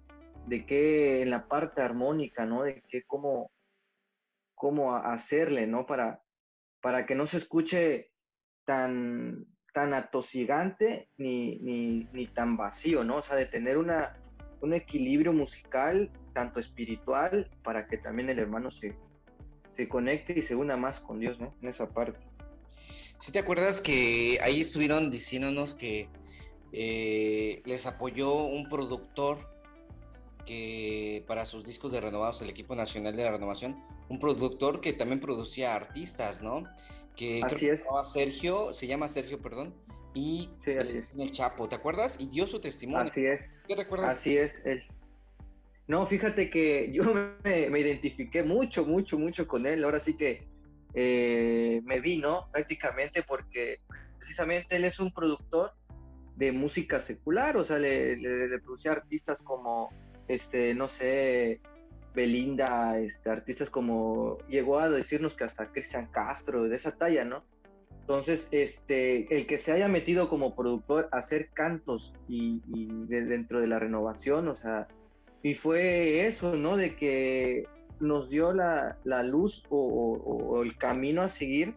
de 0.48 0.66
qué 0.66 1.22
en 1.22 1.30
la 1.30 1.48
parte 1.48 1.82
armónica, 1.82 2.46
¿no? 2.46 2.64
De 2.64 2.84
qué, 2.90 3.04
cómo, 3.04 3.52
cómo 4.54 4.98
hacerle, 4.98 5.66
¿no? 5.66 5.86
Para, 5.86 6.22
para 6.82 7.06
que 7.06 7.16
no 7.16 7.26
se 7.26 7.38
escuche 7.38 8.12
tan, 8.66 9.46
tan 9.74 9.94
atosigante 9.94 11.08
ni, 11.16 11.58
ni, 11.60 12.04
ni 12.12 12.28
tan 12.28 12.58
vacío, 12.58 13.06
¿no? 13.06 13.20
O 13.20 13.22
sea, 13.22 13.38
de 13.38 13.46
tener 13.46 13.78
una, 13.78 14.14
un 14.62 14.74
equilibrio 14.74 15.34
musical, 15.34 16.12
tanto 16.34 16.60
espiritual, 16.60 17.50
para 17.64 17.88
que 17.88 17.98
también 17.98 18.30
el 18.30 18.40
hermano 18.40 18.72
se, 18.72 18.96
se 19.76 19.88
conecte 19.88 20.38
y 20.38 20.42
se 20.42 20.56
una 20.56 20.78
más 20.78 21.00
con 21.00 21.20
Dios, 21.20 21.40
¿no? 21.40 21.54
En 21.62 21.70
esa 21.70 21.90
parte. 21.90 22.20
Si 23.20 23.32
te 23.32 23.40
acuerdas 23.40 23.82
que 23.82 24.40
ahí 24.42 24.62
estuvieron 24.62 25.12
diciéndonos 25.12 25.76
que 25.76 26.10
eh, 26.72 27.62
les 27.66 27.86
apoyó 27.86 28.44
un 28.44 28.70
productor 28.70 29.50
que 30.46 31.24
para 31.28 31.46
sus 31.46 31.66
discos 31.66 31.92
de 31.92 32.02
renovados, 32.02 32.42
el 32.42 32.50
equipo 32.50 32.76
nacional 32.76 33.16
de 33.16 33.24
la 33.24 33.32
renovación, 33.32 33.84
un 34.08 34.20
productor 34.20 34.82
que 34.82 34.94
también 34.94 35.20
producía 35.20 35.76
artistas, 35.76 36.42
¿no? 36.42 36.64
Que 37.16 37.42
así 37.44 37.56
creo 37.58 37.74
es. 37.76 37.82
se 37.82 37.86
llama 37.86 38.04
Sergio, 38.04 38.74
se 38.74 38.88
llama 38.88 39.08
Sergio, 39.10 39.42
perdón, 39.42 39.76
y 40.14 40.50
sí, 40.64 40.72
así 40.72 40.98
es. 40.98 41.16
el 41.18 41.32
Chapo, 41.32 41.70
¿te 41.70 41.76
acuerdas? 41.76 42.18
Y 42.20 42.30
dio 42.30 42.48
su 42.48 42.60
testimonio. 42.60 43.12
Así 43.12 43.26
es. 43.26 43.54
¿Qué 43.68 43.76
recuerdas? 43.76 44.18
Así 44.18 44.38
es, 44.38 44.62
él. 44.66 44.84
No, 45.88 46.06
fíjate 46.06 46.50
que 46.50 46.92
yo 46.92 47.04
me, 47.44 47.70
me, 47.70 47.80
identifiqué 47.80 48.44
mucho, 48.44 48.86
mucho, 48.86 49.18
mucho 49.18 49.48
con 49.48 49.66
él. 49.66 49.84
Ahora 49.84 50.00
sí 50.00 50.16
que 50.16 50.48
eh, 50.94 51.82
me 51.84 52.00
vi, 52.00 52.18
¿no? 52.18 52.50
Prácticamente 52.52 53.24
porque 53.24 53.80
precisamente 54.18 54.76
él 54.76 54.86
es 54.86 55.00
un 55.00 55.14
productor 55.14 55.74
de 56.36 56.52
música 56.52 57.00
secular, 57.00 57.58
o 57.58 57.66
sea, 57.66 57.78
le, 57.80 58.16
le, 58.16 58.60
producía 58.60 58.94
artistas 58.94 59.42
como, 59.42 59.90
este, 60.28 60.74
no 60.74 60.88
sé, 60.88 61.60
Belinda, 62.14 62.98
este, 62.98 63.30
artistas 63.30 63.70
como, 63.70 64.38
llegó 64.48 64.80
a 64.80 64.90
decirnos 64.90 65.36
que 65.36 65.44
hasta 65.44 65.72
Cristian 65.72 66.08
Castro, 66.12 66.64
de 66.64 66.76
esa 66.78 66.96
talla, 66.96 67.26
¿no? 67.26 67.44
Entonces, 68.10 68.48
este, 68.50 69.38
el 69.38 69.46
que 69.46 69.60
se 69.60 69.72
haya 69.72 69.88
metido 69.88 70.30
como 70.30 70.56
productor 70.56 71.10
a 71.12 71.18
hacer 71.18 71.50
cantos 71.50 72.12
y, 72.28 72.60
dentro 73.06 73.62
de 73.62 73.68
la 73.68 73.78
renovación, 73.78 74.48
o 74.48 74.56
sea, 74.56 74.88
y 75.44 75.54
fue 75.54 76.26
eso, 76.26 76.56
¿no? 76.56 76.76
De 76.76 76.96
que 76.96 77.68
nos 78.00 78.32
dio 78.32 78.52
la, 78.52 78.98
luz 79.22 79.64
o, 79.70 80.60
el 80.64 80.76
camino 80.76 81.22
a 81.22 81.30
seguir 81.30 81.76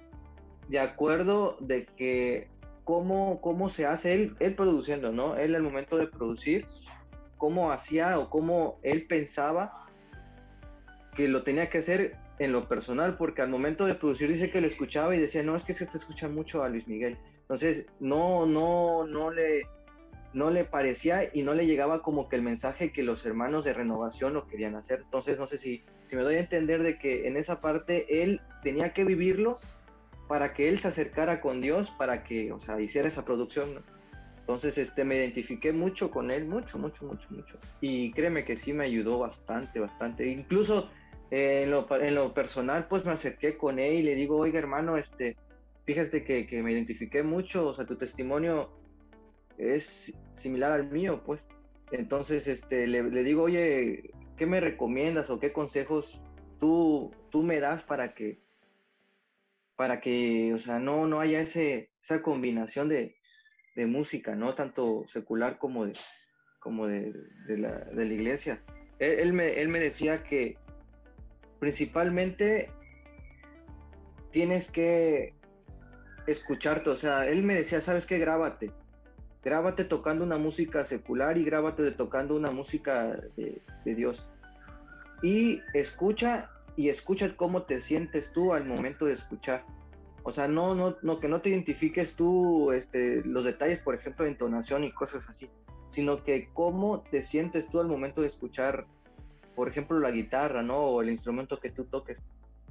de 0.71 0.81
acuerdo 0.81 1.59
de 1.61 1.85
que 1.85 2.49
cómo, 2.85 3.43
cómo 3.43 3.69
se 3.69 3.85
hace 3.85 4.15
él, 4.15 4.35
él 4.41 4.55
produciendo, 4.55 5.12
¿no? 5.12 5.37
Él 5.37 5.55
al 5.55 5.62
momento 5.62 5.99
de 5.99 6.07
producir, 6.07 6.67
cómo 7.37 7.73
hacía 7.73 8.19
o 8.19 8.31
cómo 8.31 8.79
él 8.83 9.07
pensaba 9.07 9.85
que 11.15 11.29
lo 11.29 11.43
tenía 11.43 11.69
que 11.69 11.77
hacer 11.77 12.22
en 12.45 12.53
lo 12.53 12.69
personal, 12.69 13.17
porque 13.17 13.43
al 13.43 13.49
momento 13.49 13.87
de 13.87 13.95
producir 13.95 14.29
dice 14.29 14.51
que 14.51 14.61
lo 14.61 14.67
escuchaba 14.67 15.15
y 15.15 15.21
decía, 15.21 15.43
no, 15.43 15.57
es 15.57 15.65
que 15.65 15.75
se 15.75 15.87
te 15.87 15.97
escucha 15.97 16.29
mucho 16.29 16.63
a 16.63 16.69
Luis 16.69 16.87
Miguel. 16.89 17.17
Entonces, 17.43 17.87
no, 18.01 18.47
no, 18.47 19.07
no 19.07 19.31
le, 19.31 19.63
no 20.33 20.51
le 20.51 20.65
parecía 20.65 21.31
y 21.33 21.43
no 21.43 21.55
le 21.55 21.67
llegaba 21.67 22.03
como 22.03 22.29
que 22.29 22.37
el 22.37 22.43
mensaje 22.43 22.93
que 22.93 23.03
los 23.03 23.25
hermanos 23.27 23.65
de 23.65 23.73
renovación 23.73 24.35
lo 24.35 24.47
querían 24.47 24.75
hacer. 24.77 25.01
Entonces, 25.05 25.39
no 25.39 25.47
sé 25.47 25.59
si, 25.59 25.85
si 26.09 26.17
me 26.17 26.23
doy 26.23 26.37
a 26.37 26.41
entender 26.41 26.83
de 26.83 26.99
que 26.99 27.27
en 27.27 27.37
esa 27.37 27.61
parte 27.61 28.23
él 28.23 28.41
tenía 28.63 28.93
que 28.93 29.05
vivirlo 29.05 29.59
para 30.29 30.55
que 30.55 30.69
él 30.69 30.79
se 30.79 30.89
acercara 30.89 31.41
con 31.41 31.61
Dios, 31.61 31.91
para 31.99 32.25
que, 32.25 32.53
o 32.53 32.61
sea, 32.61 32.81
hiciera 32.81 33.09
esa 33.09 33.25
producción. 33.25 33.83
Entonces, 34.41 34.77
este, 34.79 35.05
me 35.05 35.17
identifiqué 35.17 35.73
mucho 35.73 36.11
con 36.11 36.31
él, 36.31 36.47
mucho, 36.47 36.79
mucho, 36.79 37.05
mucho, 37.05 37.29
mucho. 37.31 37.59
Y 37.81 38.11
créeme 38.13 38.45
que 38.45 38.57
sí 38.57 38.73
me 38.73 38.85
ayudó 38.85 39.19
bastante, 39.19 39.79
bastante. 39.79 40.27
Incluso 40.27 40.91
en, 41.35 41.71
lo, 41.71 41.87
en 41.99 42.15
lo 42.15 42.35
personal, 42.35 42.89
pues 42.89 43.07
me 43.07 43.12
acerqué 43.12 43.57
con 43.57 43.79
él 43.79 43.95
y 43.95 44.03
le 44.03 44.15
digo, 44.15 44.37
oiga, 44.37 44.59
hermano, 44.59 44.99
este, 44.99 45.37
fíjate 45.85 46.25
que, 46.25 46.47
que 46.47 46.62
me 46.62 46.73
identifiqué 46.73 47.23
mucho, 47.23 47.69
o 47.69 47.75
sea, 47.75 47.87
tu 47.87 47.97
testimonio 47.97 48.71
es 49.57 50.12
similar 50.35 50.73
al 50.73 50.91
mío, 50.91 51.23
pues. 51.25 51.41
Entonces, 51.91 52.47
este, 52.49 52.87
le, 52.87 53.03
le, 53.05 53.25
digo, 53.25 53.45
oye, 53.45 54.11
¿qué 54.37 54.45
me 54.45 54.61
recomiendas 54.61 55.31
o 55.31 55.41
qué 55.41 55.55
consejos 55.55 56.21
tú, 56.61 57.11
tú 57.31 57.43
me 57.43 57.61
das 57.61 57.83
para 57.83 58.12
que, 58.12 58.43
para 59.75 60.03
que, 60.03 60.53
o 60.53 60.59
sea, 60.59 60.79
no, 60.79 61.07
no 61.07 61.21
haya 61.21 61.41
ese, 61.41 61.91
esa 62.03 62.21
combinación 62.21 62.91
de, 62.91 63.17
de 63.75 63.87
música, 63.87 64.35
¿no? 64.35 64.55
Tanto 64.55 65.05
secular 65.07 65.57
como 65.57 65.87
de, 65.87 65.95
como 66.61 66.87
de, 66.87 67.11
de, 67.47 67.57
la, 67.57 67.79
de 67.79 68.05
la, 68.05 68.12
iglesia. 68.12 68.62
Él, 68.99 69.33
me, 69.33 69.61
él 69.62 69.69
me 69.69 69.81
decía 69.81 70.23
que 70.25 70.59
principalmente 71.62 72.73
tienes 74.33 74.69
que 74.69 75.33
escucharte, 76.26 76.90
o 76.90 76.97
sea, 76.97 77.28
él 77.28 77.45
me 77.45 77.54
decía, 77.54 77.81
¿sabes 77.81 78.04
qué? 78.04 78.19
Grábate 78.19 78.73
grábate 79.45 79.85
tocando 79.85 80.25
una 80.25 80.38
música 80.38 80.85
secular 80.85 81.38
y 81.38 81.45
grábate 81.45 81.88
tocando 81.92 82.35
una 82.35 82.50
música 82.50 83.16
de, 83.37 83.61
Dios. 83.85 84.28
Y 85.23 85.61
escucha 85.73 86.50
y 86.76 86.88
escucha 86.88 87.37
cómo 87.37 87.62
te 87.62 87.81
sientes 87.81 88.33
tú 88.33 88.54
al 88.54 88.64
momento 88.64 89.07
de 89.07 89.12
escuchar. 89.12 89.64
O 90.25 90.33
sea, 90.33 90.49
no, 90.49 90.75
no, 90.75 90.97
no 91.02 91.21
que 91.21 91.28
no 91.28 91.42
te 91.42 91.50
identifiques 91.50 92.16
tú 92.16 92.73
este, 92.73 93.23
los 93.25 93.45
detalles, 93.45 93.78
por 93.78 93.95
ejemplo, 93.95 94.25
de 94.25 94.33
entonación 94.33 94.83
y 94.83 94.90
cosas 94.90 95.28
así, 95.28 95.49
sino 95.90 96.25
que 96.25 96.49
cómo 96.54 97.02
te 97.02 97.23
sientes 97.23 97.69
tú 97.69 97.78
al 97.78 97.87
momento 97.87 98.23
de 98.23 98.26
escuchar, 98.26 98.87
por 99.55 99.69
ejemplo, 99.69 99.99
la 99.99 100.11
guitarra, 100.11 100.63
¿no? 100.63 100.79
O 100.79 101.03
el 101.03 101.11
instrumento 101.11 101.61
que 101.61 101.71
tú 101.71 101.85
toques. 101.85 102.19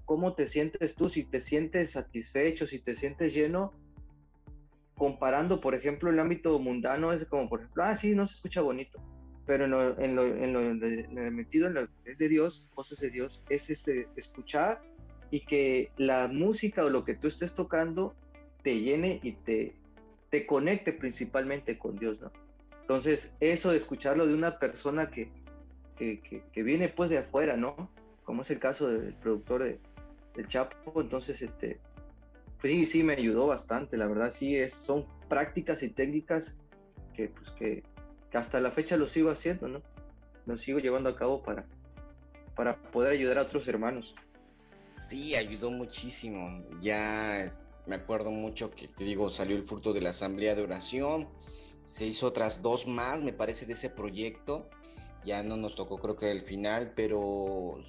¿Cómo 0.06 0.34
te 0.34 0.48
sientes 0.48 0.96
tú? 0.96 1.10
Si 1.10 1.24
te 1.24 1.40
sientes 1.40 1.92
satisfecho, 1.92 2.68
si 2.68 2.80
te 2.80 2.96
sientes 2.96 3.34
lleno, 3.34 3.74
comparando, 4.96 5.62
por 5.62 5.74
ejemplo, 5.74 6.10
el 6.10 6.20
ámbito 6.20 6.58
mundano 6.60 7.14
es 7.14 7.26
como, 7.26 7.50
por 7.50 7.62
ejemplo, 7.62 7.84
ah, 7.84 7.98
sí, 7.98 8.14
no 8.14 8.28
se 8.28 8.36
escucha 8.36 8.62
bonito, 8.62 9.00
pero 9.46 9.66
en 9.66 9.72
lo, 9.72 10.00
en 10.00 10.16
lo, 10.16 10.26
en 10.26 10.54
lo, 10.54 11.32
metido 11.32 11.68
en 11.68 11.74
lo 11.74 11.88
que 12.04 12.12
es 12.12 12.18
de 12.20 12.30
Dios, 12.30 12.68
cosas 12.76 13.00
de 13.00 13.10
Dios, 13.10 13.44
es 13.50 13.70
este, 13.70 14.08
escuchar 14.16 14.82
y 15.32 15.40
que 15.46 15.92
la 15.98 16.28
música 16.28 16.84
o 16.84 16.90
lo 16.90 17.04
que 17.04 17.16
tú 17.16 17.28
estés 17.28 17.56
tocando 17.56 18.14
te 18.64 18.80
llene 18.80 19.20
y 19.24 19.32
te, 19.32 19.74
te 20.30 20.46
conecte 20.46 20.94
principalmente 20.94 21.80
con 21.80 21.96
Dios, 21.96 22.22
¿no? 22.22 22.32
Entonces, 22.82 23.32
eso 23.40 23.72
de 23.72 23.78
escucharlo 23.78 24.28
de 24.28 24.34
una 24.34 24.60
persona 24.60 25.10
que, 25.10 25.32
que, 26.52 26.64
viene 26.64 26.90
pues 26.90 27.10
de 27.10 27.20
afuera, 27.20 27.56
¿no? 27.58 27.90
Como 28.24 28.42
es 28.42 28.50
el 28.50 28.60
caso 28.60 28.88
del 28.88 29.14
productor 29.14 29.64
de, 29.64 29.80
del 30.36 30.48
Chapo, 30.48 31.00
entonces, 31.02 31.42
este, 31.42 31.80
sí, 32.62 32.86
sí, 32.86 33.04
me 33.04 33.14
ayudó 33.14 33.48
bastante, 33.48 33.98
la 33.98 34.08
verdad, 34.08 34.32
sí, 34.32 34.58
es, 34.58 34.74
son 34.74 35.06
prácticas 35.30 35.84
y 35.84 35.90
técnicas 35.90 36.54
que, 37.14 37.30
pues, 37.30 37.52
que, 37.52 37.84
hasta 38.34 38.60
la 38.62 38.72
fecha 38.72 38.98
lo 38.98 39.08
sigo 39.08 39.30
haciendo, 39.30 39.68
¿no? 39.68 39.82
Lo 40.46 40.58
sigo 40.58 40.80
llevando 40.80 41.10
a 41.10 41.16
cabo 41.16 41.44
para, 41.44 41.66
para 42.56 42.78
poder 42.78 43.12
ayudar 43.12 43.38
a 43.38 43.44
otros 43.44 43.68
hermanos. 43.68 44.16
Sí, 44.96 45.36
ayudó 45.36 45.70
muchísimo. 45.70 46.64
Ya 46.82 47.52
me 47.86 47.96
acuerdo 47.96 48.32
mucho 48.32 48.72
que, 48.72 48.88
te 48.88 49.04
digo, 49.04 49.30
salió 49.30 49.56
el 49.58 49.64
fruto 49.64 49.94
de 49.94 50.02
la 50.02 50.12
asamblea 50.12 50.56
de 50.56 50.64
oración, 50.64 51.28
se 51.84 52.06
hizo 52.06 52.28
otras 52.28 52.62
dos 52.62 52.88
más, 52.88 53.22
me 53.22 53.34
parece, 53.34 53.66
de 53.66 53.74
ese 53.74 53.90
proyecto. 53.90 54.70
Ya 55.26 55.44
no 55.44 55.58
nos 55.58 55.76
tocó, 55.76 55.98
creo 56.00 56.16
que 56.16 56.32
el 56.32 56.42
final, 56.42 56.94
pero 56.96 57.80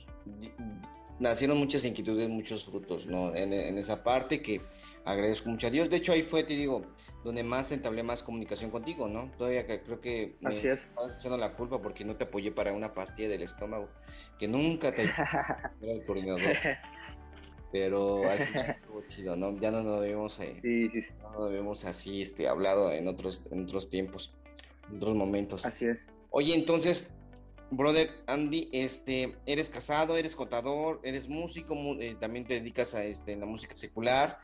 nacieron 1.22 1.58
muchas 1.58 1.84
inquietudes, 1.84 2.28
muchos 2.28 2.64
frutos, 2.64 3.06
¿no? 3.06 3.34
En, 3.34 3.52
esa 3.78 4.02
parte 4.02 4.42
que 4.42 4.60
agradezco 5.04 5.48
mucho 5.48 5.68
a 5.68 5.70
Dios. 5.70 5.88
De 5.88 5.96
hecho, 5.96 6.12
ahí 6.12 6.22
fue, 6.22 6.42
te 6.44 6.54
digo, 6.54 6.82
donde 7.24 7.42
más 7.42 7.70
entablé 7.72 8.02
más 8.02 8.22
comunicación 8.22 8.70
contigo, 8.70 9.08
¿no? 9.08 9.30
Todavía 9.38 9.66
que 9.66 9.82
creo 9.82 10.00
que 10.00 10.36
me 10.40 10.50
Así 10.50 10.68
estabas 10.68 11.16
echando 11.16 11.38
la 11.38 11.54
culpa 11.54 11.80
porque 11.80 12.04
no 12.04 12.16
te 12.16 12.24
apoyé 12.24 12.50
para 12.50 12.72
una 12.72 12.92
pastilla 12.92 13.28
del 13.28 13.42
estómago, 13.42 13.88
que 14.38 14.48
nunca 14.48 14.92
te 14.92 15.02
era 15.80 15.92
el 15.92 16.04
coordinador. 16.04 16.56
Pero 17.70 18.28
al 18.28 18.38
final 18.38 18.70
estuvo 18.70 19.02
chido, 19.06 19.36
¿no? 19.36 19.58
Ya 19.58 19.70
no 19.70 19.82
nos 19.82 20.00
vemos, 20.00 20.38
eh, 20.40 20.58
sí, 20.60 20.90
sí, 20.90 21.02
sí. 21.02 21.08
no 21.22 21.30
nos 21.32 21.52
vemos 21.52 21.84
así, 21.86 22.20
este, 22.20 22.46
hablado 22.46 22.92
en 22.92 23.08
otros, 23.08 23.42
en 23.50 23.62
otros 23.62 23.88
tiempos, 23.88 24.34
en 24.90 24.96
otros 24.96 25.14
momentos. 25.14 25.64
Así 25.64 25.86
es. 25.86 26.00
Oye, 26.30 26.54
entonces, 26.54 27.06
Brother 27.72 28.10
Andy, 28.26 28.68
este, 28.70 29.34
eres 29.46 29.70
casado, 29.70 30.18
eres 30.18 30.36
contador, 30.36 31.00
eres 31.02 31.26
músico, 31.26 31.74
eh, 31.98 32.16
también 32.20 32.44
te 32.44 32.54
dedicas 32.54 32.94
a 32.94 33.02
este, 33.02 33.34
la 33.34 33.46
música 33.46 33.74
secular, 33.74 34.38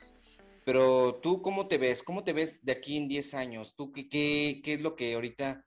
pero 0.64 1.16
tú, 1.16 1.42
¿cómo 1.42 1.68
te 1.68 1.76
ves? 1.76 2.02
¿Cómo 2.02 2.24
te 2.24 2.32
ves 2.32 2.64
de 2.64 2.72
aquí 2.72 2.96
en 2.96 3.06
10 3.06 3.34
años? 3.34 3.74
¿Tú 3.76 3.92
qué, 3.92 4.08
qué, 4.08 4.62
qué 4.64 4.74
es 4.74 4.80
lo 4.80 4.96
que 4.96 5.12
ahorita 5.14 5.62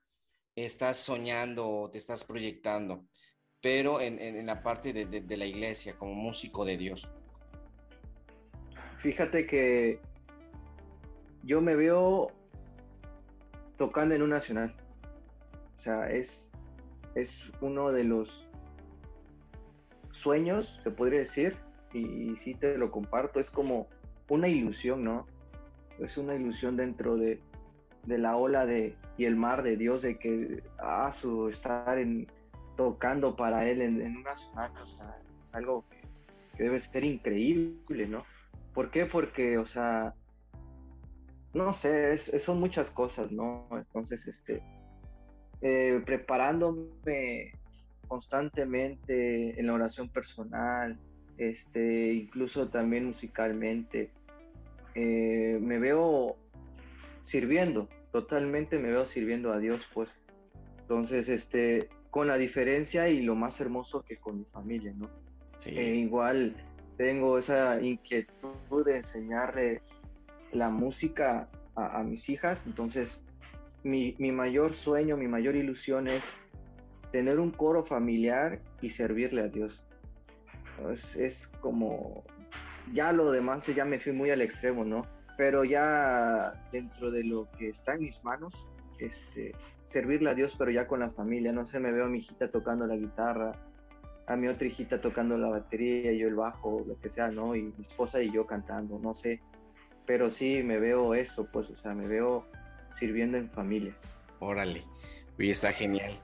estás 0.56 0.96
soñando 0.96 1.68
o 1.68 1.90
te 1.90 1.98
estás 1.98 2.24
proyectando? 2.24 3.06
Pero 3.60 4.00
en, 4.00 4.18
en, 4.20 4.44
la 4.44 4.60
parte 4.64 4.92
de, 4.92 5.06
de, 5.06 5.36
la 5.36 5.46
iglesia, 5.46 5.96
como 5.96 6.14
músico 6.14 6.64
de 6.64 6.76
Dios. 6.76 7.08
Fíjate 8.98 9.46
que 9.46 10.00
yo 11.44 11.60
me 11.60 11.76
veo 11.76 12.32
tocando 13.76 14.16
en 14.16 14.22
un 14.22 14.30
nacional. 14.30 14.74
O 15.76 15.80
sea, 15.80 16.10
es, 16.10 16.51
es 17.14 17.52
uno 17.60 17.92
de 17.92 18.04
los 18.04 18.48
sueños, 20.10 20.80
se 20.82 20.90
podría 20.90 21.20
decir, 21.20 21.56
y 21.92 22.36
si 22.36 22.54
te 22.54 22.78
lo 22.78 22.90
comparto, 22.90 23.40
es 23.40 23.50
como 23.50 23.88
una 24.28 24.48
ilusión, 24.48 25.04
¿no? 25.04 25.26
Es 25.98 26.16
una 26.16 26.34
ilusión 26.34 26.76
dentro 26.76 27.16
de, 27.16 27.40
la 28.06 28.36
ola 28.36 28.66
de, 28.66 28.96
y 29.16 29.26
el 29.26 29.36
mar 29.36 29.62
de 29.62 29.76
Dios 29.76 30.02
de 30.02 30.18
que, 30.18 30.62
ah, 30.78 31.12
su 31.12 31.48
estar 31.48 31.98
en, 31.98 32.26
tocando 32.76 33.36
para 33.36 33.68
Él 33.68 33.82
en, 33.82 34.16
una 34.16 34.36
sonata, 34.36 34.82
o 34.82 34.86
sea, 34.86 35.18
es 35.40 35.54
algo 35.54 35.84
que, 35.90 36.62
debe 36.62 36.80
ser 36.80 37.04
increíble, 37.04 38.06
¿no? 38.06 38.24
¿Por 38.74 38.90
qué? 38.90 39.06
Porque, 39.06 39.58
o 39.58 39.66
sea, 39.66 40.14
no 41.52 41.72
sé, 41.72 42.16
son 42.38 42.60
muchas 42.60 42.90
cosas, 42.90 43.30
¿no? 43.30 43.66
Entonces, 43.72 44.26
este, 44.26 44.62
eh, 45.62 46.02
preparándome 46.04 47.52
constantemente 48.08 49.58
en 49.58 49.66
la 49.68 49.74
oración 49.74 50.08
personal, 50.08 50.98
este, 51.38 52.12
incluso 52.12 52.68
también 52.68 53.06
musicalmente. 53.06 54.10
Eh, 54.96 55.58
me 55.60 55.78
veo 55.78 56.36
sirviendo, 57.22 57.88
totalmente 58.10 58.78
me 58.78 58.90
veo 58.90 59.06
sirviendo 59.06 59.52
a 59.52 59.58
Dios, 59.58 59.86
pues. 59.94 60.10
Entonces, 60.80 61.28
este, 61.28 61.88
con 62.10 62.26
la 62.26 62.36
diferencia 62.36 63.08
y 63.08 63.22
lo 63.22 63.36
más 63.36 63.60
hermoso 63.60 64.02
que 64.02 64.16
con 64.16 64.38
mi 64.38 64.44
familia, 64.46 64.92
¿no? 64.96 65.08
Eh, 65.64 65.94
igual 65.94 66.56
tengo 66.96 67.38
esa 67.38 67.80
inquietud 67.80 68.84
de 68.84 68.96
enseñarle 68.96 69.80
la 70.50 70.70
música 70.70 71.48
a 71.76 72.02
mis 72.02 72.28
hijas, 72.28 72.60
entonces 72.66 73.20
mi, 73.84 74.14
mayor 74.32 74.74
sueño, 74.74 75.16
mi 75.16 75.28
mayor 75.28 75.56
ilusión 75.56 76.08
es 76.08 76.22
tener 77.10 77.40
un 77.40 77.50
coro 77.50 77.84
familiar 77.84 78.60
y 78.80 78.90
servirle 78.90 79.42
a 79.42 79.48
Dios. 79.48 79.82
Es, 81.16 81.46
como, 81.60 82.24
ya 82.92 83.12
lo 83.12 83.30
demás 83.30 83.66
ya 83.66 83.84
me 83.84 84.00
fui 84.00 84.12
muy 84.12 84.30
al 84.30 84.40
extremo, 84.40 84.84
¿no? 84.84 85.02
Pero 85.36 85.64
ya 85.64 86.52
dentro 86.72 87.10
de 87.10 87.24
lo 87.24 87.48
que 87.58 87.68
está 87.68 87.94
en 87.94 88.00
mis 88.00 88.22
manos, 88.24 88.66
este, 88.98 89.52
servirle 89.84 90.30
a 90.30 90.34
Dios, 90.34 90.54
pero 90.58 90.70
ya 90.70 90.86
con 90.86 91.00
la 91.00 91.10
familia, 91.10 91.52
no 91.52 91.66
sé, 91.66 91.78
me 91.78 91.92
veo 91.92 92.06
a 92.06 92.08
mi 92.08 92.18
hijita 92.18 92.50
tocando 92.50 92.86
la 92.86 92.96
guitarra, 92.96 93.52
a 94.26 94.36
mi 94.36 94.48
otra 94.48 94.66
hijita 94.66 95.00
tocando 95.00 95.36
la 95.36 95.48
batería, 95.48 96.12
yo 96.12 96.28
el 96.28 96.34
bajo, 96.34 96.84
lo 96.86 96.98
que 96.98 97.10
sea, 97.10 97.28
¿no? 97.28 97.54
Y 97.56 97.62
mi 97.62 97.82
esposa 97.82 98.22
y 98.22 98.30
yo 98.30 98.46
cantando, 98.46 98.98
no 98.98 99.14
sé. 99.14 99.40
Pero 100.06 100.30
sí 100.30 100.62
me 100.62 100.78
veo 100.78 101.14
eso, 101.14 101.48
pues, 101.52 101.70
o 101.70 101.76
sea, 101.76 101.94
me 101.94 102.06
veo 102.06 102.46
sirviendo 102.98 103.38
en 103.38 103.50
familia. 103.50 103.96
Órale, 104.40 104.84
y 105.38 105.50
está 105.50 105.72
genial. 105.72 106.18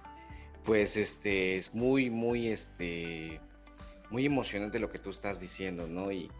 Pues 0.64 0.96
este 0.96 1.56
es 1.56 1.74
muy, 1.74 2.10
muy, 2.10 2.48
este, 2.48 3.40
muy 4.10 4.26
emocionante 4.26 4.78
lo 4.78 4.88
que 4.88 4.98
tú 4.98 5.10
estás 5.10 5.40
diciendo, 5.40 5.86
¿no? 5.86 6.12
Y, 6.12 6.30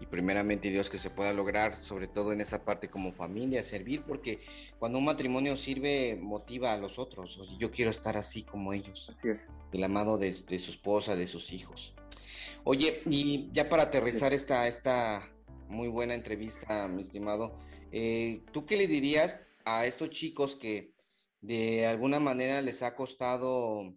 y 0.00 0.06
primeramente 0.06 0.70
Dios 0.70 0.90
que 0.90 0.98
se 0.98 1.10
pueda 1.10 1.32
lograr, 1.32 1.74
sobre 1.76 2.06
todo 2.06 2.32
en 2.32 2.40
esa 2.40 2.64
parte 2.64 2.88
como 2.88 3.12
familia, 3.12 3.62
servir, 3.62 4.02
porque 4.02 4.40
cuando 4.78 4.98
un 4.98 5.04
matrimonio 5.04 5.56
sirve, 5.56 6.16
motiva 6.20 6.72
a 6.72 6.76
los 6.76 6.98
otros. 6.98 7.56
yo 7.58 7.70
quiero 7.70 7.90
estar 7.90 8.16
así 8.16 8.42
como 8.42 8.72
ellos. 8.72 9.08
Así 9.10 9.28
es. 9.28 9.40
El 9.72 9.84
amado 9.84 10.18
de, 10.18 10.32
su 10.32 10.70
esposa, 10.70 11.16
de 11.16 11.26
sus 11.26 11.52
hijos. 11.52 11.94
Oye, 12.64 13.02
y 13.06 13.48
ya 13.52 13.68
para 13.68 13.84
aterrizar 13.84 14.32
esta, 14.32 14.66
esta 14.68 15.30
muy 15.68 15.88
buena 15.88 16.14
entrevista, 16.14 16.88
mi 16.88 17.02
estimado, 17.02 17.58
eh, 17.92 18.42
¿tú 18.52 18.66
qué 18.66 18.76
le 18.76 18.86
dirías 18.86 19.38
a 19.66 19.84
estos 19.84 20.10
chicos 20.10 20.56
que 20.56 20.94
de 21.42 21.86
alguna 21.86 22.18
manera 22.20 22.62
les 22.62 22.82
ha 22.82 22.94
costado 22.94 23.94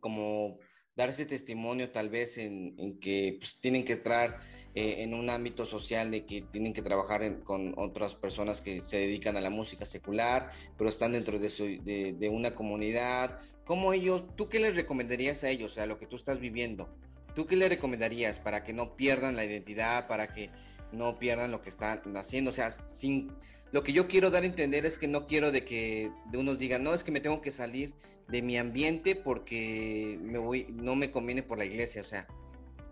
como 0.00 0.58
dar 0.94 1.08
ese 1.08 1.26
testimonio 1.26 1.90
tal 1.90 2.10
vez 2.10 2.36
en, 2.38 2.98
que 3.00 3.36
pues, 3.40 3.58
tienen 3.60 3.84
que 3.84 3.94
entrar 3.94 4.38
eh, 4.74 4.96
en 5.02 5.14
un 5.14 5.30
ámbito 5.30 5.64
social 5.64 6.10
de 6.10 6.26
que 6.26 6.42
tienen 6.42 6.74
que 6.74 6.82
trabajar 6.82 7.42
con 7.42 7.74
otras 7.78 8.14
personas 8.14 8.60
que 8.60 8.82
se 8.82 8.98
dedican 8.98 9.36
a 9.36 9.40
la 9.40 9.50
música 9.50 9.86
secular, 9.86 10.50
pero 10.76 10.90
están 10.90 11.12
dentro 11.12 11.38
de, 11.38 12.14
de, 12.18 12.28
una 12.28 12.54
comunidad. 12.54 13.40
¿Cómo 13.64 13.92
ellos, 13.94 14.24
tú 14.36 14.48
qué 14.48 14.60
les 14.60 14.76
recomendarías 14.76 15.44
a 15.44 15.50
ellos, 15.50 15.72
sea, 15.72 15.86
lo 15.86 15.98
que 15.98 16.06
tú 16.06 16.16
estás 16.16 16.38
viviendo? 16.38 16.94
¿Tú 17.34 17.46
qué 17.46 17.56
les 17.56 17.70
recomendarías 17.70 18.38
para 18.38 18.62
que 18.62 18.74
no 18.74 18.94
pierdan 18.94 19.36
la 19.36 19.44
identidad, 19.46 20.06
para 20.06 20.28
que 20.28 20.50
no 20.90 21.18
pierdan 21.18 21.50
lo 21.50 21.62
que 21.62 21.70
están 21.70 22.02
haciendo? 22.16 22.50
O 22.50 22.54
sea, 22.54 22.70
sin, 22.70 23.32
lo 23.72 23.82
que 23.82 23.92
yo 23.92 24.06
quiero 24.06 24.30
dar 24.30 24.42
a 24.42 24.46
entender 24.46 24.84
es 24.86 24.98
que 24.98 25.08
no 25.08 25.26
quiero 25.26 25.50
de 25.50 25.64
que 25.64 26.10
de 26.30 26.38
unos 26.38 26.58
digan, 26.58 26.84
no, 26.84 26.94
es 26.94 27.04
que 27.04 27.10
me 27.10 27.20
tengo 27.20 27.40
que 27.40 27.50
salir 27.50 27.94
de 28.28 28.42
mi 28.42 28.58
ambiente 28.58 29.16
porque 29.16 30.18
me 30.20 30.38
voy, 30.38 30.66
no 30.70 30.94
me 30.94 31.10
conviene 31.10 31.42
por 31.42 31.58
la 31.58 31.64
iglesia, 31.64 32.02
o 32.02 32.04
sea, 32.04 32.26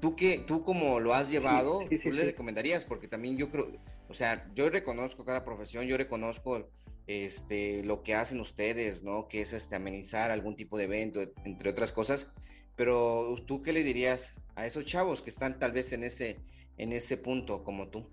tú 0.00 0.16
que 0.16 0.38
tú 0.38 0.62
como 0.62 0.98
lo 0.98 1.14
has 1.14 1.30
llevado, 1.30 1.80
¿tú 2.02 2.10
le 2.10 2.24
recomendarías? 2.24 2.84
Porque 2.84 3.08
también 3.08 3.36
yo 3.36 3.50
creo, 3.50 3.70
o 4.08 4.14
sea, 4.14 4.50
yo 4.54 4.70
reconozco 4.70 5.24
cada 5.24 5.44
profesión, 5.44 5.86
yo 5.86 5.98
reconozco 5.98 6.70
este 7.06 7.84
lo 7.84 8.02
que 8.02 8.14
hacen 8.14 8.40
ustedes, 8.40 9.02
¿no? 9.02 9.28
Que 9.28 9.42
es 9.42 9.52
este 9.52 9.76
amenizar 9.76 10.30
algún 10.30 10.56
tipo 10.56 10.78
de 10.78 10.84
evento, 10.84 11.20
entre 11.44 11.70
otras 11.70 11.92
cosas. 11.92 12.28
Pero 12.76 13.36
tú 13.46 13.62
qué 13.62 13.74
le 13.74 13.82
dirías 13.82 14.32
a 14.54 14.64
esos 14.64 14.86
chavos 14.86 15.20
que 15.20 15.28
están 15.28 15.58
tal 15.58 15.72
vez 15.72 15.92
en 15.92 16.04
ese 16.04 16.38
en 16.78 16.92
ese 16.92 17.18
punto 17.18 17.62
como 17.62 17.88
tú? 17.88 18.08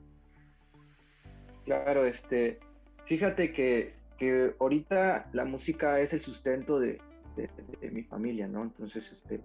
Claro, 1.68 2.06
este, 2.06 2.60
fíjate 3.08 3.52
que, 3.52 3.94
que 4.18 4.54
ahorita 4.58 5.28
la 5.34 5.44
música 5.44 6.00
es 6.00 6.14
el 6.14 6.22
sustento 6.22 6.80
de, 6.80 6.98
de 7.36 7.92
mi 7.92 8.04
familia, 8.04 8.48
¿no? 8.48 8.64
Entonces, 8.64 9.12
este, 9.12 9.42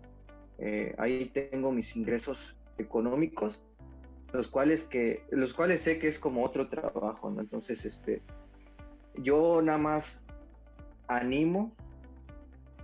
eh, 0.58 0.94
ahí 0.98 1.30
tengo 1.30 1.72
mis 1.72 1.96
ingresos 1.96 2.54
económicos, 2.78 3.60
los 4.32 4.46
cuales, 4.46 4.84
que, 4.84 5.24
los 5.32 5.52
cuales 5.52 5.82
sé 5.82 5.98
que 5.98 6.06
es 6.06 6.20
como 6.20 6.44
otro 6.44 6.68
trabajo, 6.68 7.28
¿no? 7.28 7.40
Entonces, 7.40 7.84
este, 7.84 8.22
yo 9.16 9.60
nada 9.60 9.78
más 9.78 10.20
animo 11.08 11.72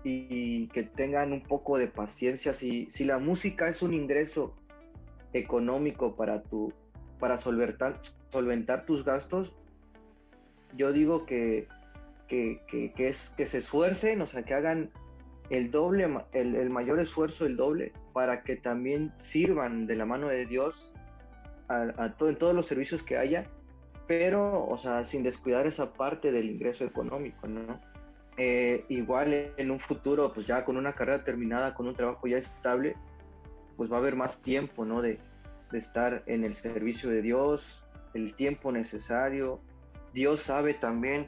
y 0.03 0.67
que 0.71 0.83
tengan 0.83 1.33
un 1.33 1.45
poco 1.45 1.79
de 1.79 1.87
paciencia. 1.87 2.53
Si, 2.55 2.91
si 2.91 3.05
la 3.05 3.19
música 3.21 3.69
es 3.69 3.83
un 3.83 3.95
ingreso 3.95 4.57
económico 5.33 6.17
para, 6.17 6.43
tu, 6.43 6.73
para 7.21 7.39
solventar, 7.39 8.01
solventar 8.31 8.85
tus 8.87 9.05
gastos, 9.05 9.53
yo 10.77 10.93
digo 10.93 11.25
que, 11.27 11.67
que, 12.27 12.61
que, 12.69 13.09
es, 13.09 13.33
que 13.37 13.47
se 13.47 13.59
esfuercen, 13.59 14.21
o 14.21 14.27
sea, 14.27 14.43
que 14.43 14.55
hagan 14.55 14.91
el 15.51 15.71
doble, 15.71 16.09
el, 16.33 16.71
mayor 16.71 17.01
esfuerzo, 17.01 17.47
el 17.47 17.57
doble, 17.57 17.93
para 18.13 18.43
que 18.43 18.57
también 18.57 19.13
sirvan 19.19 19.87
de 19.87 19.97
la 19.97 20.05
mano 20.05 20.29
de 20.29 20.47
Dios 20.47 20.93
a, 21.69 22.13
en 22.21 22.37
todos 22.37 22.55
los 22.55 22.67
servicios 22.67 23.03
que 23.03 23.17
haya, 23.17 23.47
pero, 24.07 24.67
o 24.67 24.77
sea, 24.77 25.05
sin 25.05 25.23
descuidar 25.23 25.67
esa 25.67 25.93
parte 25.93 26.33
del 26.33 26.51
ingreso 26.51 26.85
económico, 26.85 27.47
¿no? 27.47 27.81
Eh, 28.37 28.85
igual 28.89 29.53
en 29.57 29.71
un 29.71 29.81
futuro, 29.81 30.33
pues 30.33 30.47
ya 30.47 30.65
con 30.65 30.77
una 30.77 30.93
carrera 30.93 31.25
terminada, 31.25 31.75
con 31.75 31.89
un 31.89 31.95
trabajo 31.95 32.27
ya 32.27 32.39
estable, 32.39 32.95
pues 33.77 33.91
va 33.91 33.97
a 33.97 34.01
haber 34.01 34.17
más 34.17 34.41
tiempo, 34.43 34.85
¿no? 34.85 35.03
De, 35.03 35.19
de 35.73 35.79
estar 35.79 36.23
en 36.27 36.45
el 36.45 36.55
servicio 36.55 37.11
de 37.11 37.23
Dios, 37.23 37.85
el 38.15 38.35
tiempo 38.35 38.73
necesario. 38.73 39.61
Dios 40.13 40.41
sabe 40.41 40.75
también 40.75 41.27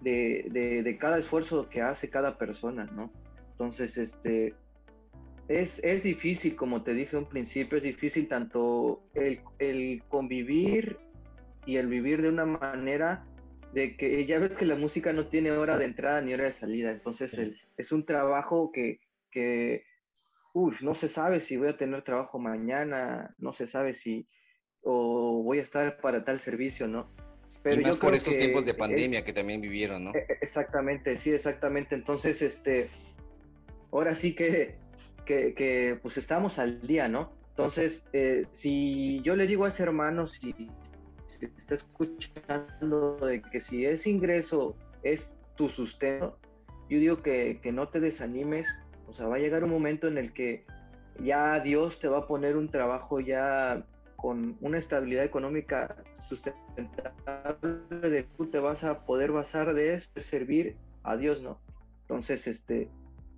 de, 0.00 0.46
de, 0.50 0.82
de 0.82 0.98
cada 0.98 1.18
esfuerzo 1.18 1.68
que 1.68 1.82
hace 1.82 2.10
cada 2.10 2.38
persona, 2.38 2.84
¿no? 2.84 3.12
Entonces, 3.52 3.96
este, 3.96 4.54
es, 5.48 5.80
es 5.84 6.02
difícil, 6.02 6.56
como 6.56 6.82
te 6.82 6.92
dije 6.92 7.16
un 7.16 7.28
principio, 7.28 7.78
es 7.78 7.84
difícil 7.84 8.28
tanto 8.28 9.02
el, 9.14 9.40
el, 9.58 10.02
convivir 10.08 10.98
y 11.64 11.76
el 11.76 11.86
vivir 11.86 12.22
de 12.22 12.28
una 12.28 12.44
manera 12.44 13.24
de 13.72 13.96
que 13.96 14.24
ya 14.26 14.38
ves 14.38 14.52
que 14.52 14.66
la 14.66 14.76
música 14.76 15.12
no 15.12 15.26
tiene 15.26 15.50
hora 15.50 15.78
de 15.78 15.84
entrada 15.84 16.20
ni 16.20 16.34
hora 16.34 16.44
de 16.44 16.52
salida, 16.52 16.90
entonces 16.90 17.36
es 17.76 17.92
un 17.92 18.04
trabajo 18.04 18.70
que, 18.72 19.00
que 19.30 19.84
uf, 20.52 20.80
no 20.82 20.94
se 20.94 21.08
sabe 21.08 21.40
si 21.40 21.56
voy 21.56 21.68
a 21.68 21.76
tener 21.76 22.02
trabajo 22.02 22.38
mañana, 22.38 23.34
no 23.38 23.52
se 23.52 23.66
sabe 23.66 23.94
si 23.94 24.26
o 24.82 25.42
voy 25.42 25.58
a 25.58 25.62
estar 25.62 25.98
para 25.98 26.24
tal 26.24 26.40
servicio, 26.40 26.86
¿no? 26.86 27.08
Pero 27.62 27.80
y 27.80 27.84
más 27.84 27.96
por 27.96 28.14
estos 28.14 28.36
tiempos 28.36 28.64
de 28.64 28.74
pandemia 28.74 29.24
que 29.24 29.32
también 29.32 29.60
vivieron, 29.60 30.04
¿no? 30.04 30.14
E, 30.14 30.26
exactamente, 30.40 31.16
sí, 31.16 31.32
exactamente. 31.32 31.96
Entonces, 31.96 32.40
este, 32.40 32.90
ahora 33.90 34.14
sí 34.14 34.34
que, 34.34 34.76
que, 35.24 35.98
pues 36.00 36.16
estamos 36.16 36.60
al 36.60 36.80
día, 36.86 37.08
¿no? 37.08 37.32
Entonces, 37.50 38.04
eh, 38.12 38.46
si 38.52 39.20
yo 39.22 39.34
le 39.34 39.48
digo 39.48 39.64
a 39.64 39.68
ese 39.68 39.82
hermano, 39.82 40.28
si, 40.28 40.54
está 41.40 41.74
escuchando 41.74 43.16
de 43.16 43.42
que 43.42 43.60
si 43.60 43.84
ese 43.84 44.10
ingreso 44.10 44.76
es 45.02 45.28
tu 45.56 45.68
sustento, 45.68 46.38
yo 46.88 47.00
digo 47.00 47.22
que, 47.22 47.58
que 47.62 47.72
no 47.72 47.88
te 47.88 47.98
desanimes, 47.98 48.68
o 49.08 49.12
sea, 49.12 49.26
va 49.26 49.36
a 49.36 49.38
llegar 49.40 49.64
un 49.64 49.70
momento 49.70 50.06
en 50.06 50.18
el 50.18 50.32
que 50.32 50.64
ya 51.20 51.58
Dios 51.60 51.98
te 51.98 52.08
va 52.08 52.18
a 52.18 52.26
poner 52.26 52.56
un 52.56 52.70
trabajo 52.70 53.20
ya 53.20 53.84
con 54.26 54.56
una 54.60 54.78
estabilidad 54.78 55.22
económica 55.22 56.02
sustentable, 56.28 57.78
de 58.10 58.24
tú 58.36 58.46
te 58.46 58.58
vas 58.58 58.82
a 58.82 59.06
poder 59.06 59.30
basar 59.30 59.72
de 59.72 59.94
eso, 59.94 60.10
de 60.16 60.22
servir 60.24 60.76
a 61.04 61.16
Dios, 61.16 61.40
¿no? 61.42 61.60
Entonces, 62.00 62.44
este, 62.48 62.88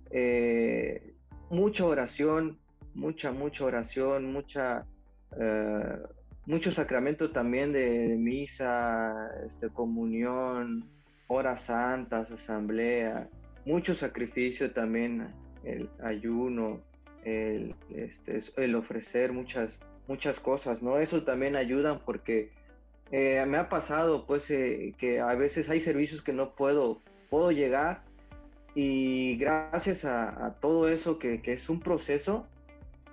eh, 0.09 1.13
mucha 1.51 1.85
oración, 1.85 2.57
mucha, 2.95 3.31
mucha 3.31 3.65
oración, 3.65 4.33
mucha, 4.33 4.87
eh, 5.39 5.99
mucho 6.47 6.71
sacramento 6.71 7.29
también 7.29 7.71
de 7.71 8.15
misa, 8.17 9.13
este, 9.45 9.69
comunión, 9.69 10.89
horas 11.27 11.65
santas, 11.65 12.31
asamblea, 12.31 13.29
mucho 13.63 13.93
sacrificio 13.93 14.71
también, 14.71 15.27
el 15.63 15.87
ayuno, 16.03 16.81
el, 17.23 17.75
este, 17.91 18.39
el 18.57 18.73
ofrecer 18.73 19.31
muchas, 19.31 19.79
muchas 20.09 20.39
cosas, 20.39 20.81
¿no? 20.81 20.97
Eso 20.97 21.23
también 21.23 21.55
ayuda 21.55 21.99
porque 21.99 22.51
eh, 23.11 23.45
me 23.47 23.57
ha 23.57 23.69
pasado, 23.69 24.25
pues, 24.25 24.47
que 24.47 25.21
a 25.21 25.35
veces 25.35 25.69
hay 25.69 25.79
servicios 25.79 26.21
que 26.21 26.33
no 26.33 26.55
puedo, 26.55 26.99
puedo 27.29 27.51
llegar 27.51 28.01
y 28.75 29.37
gracias 29.37 30.05
a, 30.05 30.57
todo 30.61 30.89
eso 30.89 31.19
que, 31.19 31.41
es 31.43 31.69
un 31.69 31.79
proceso, 31.79 32.47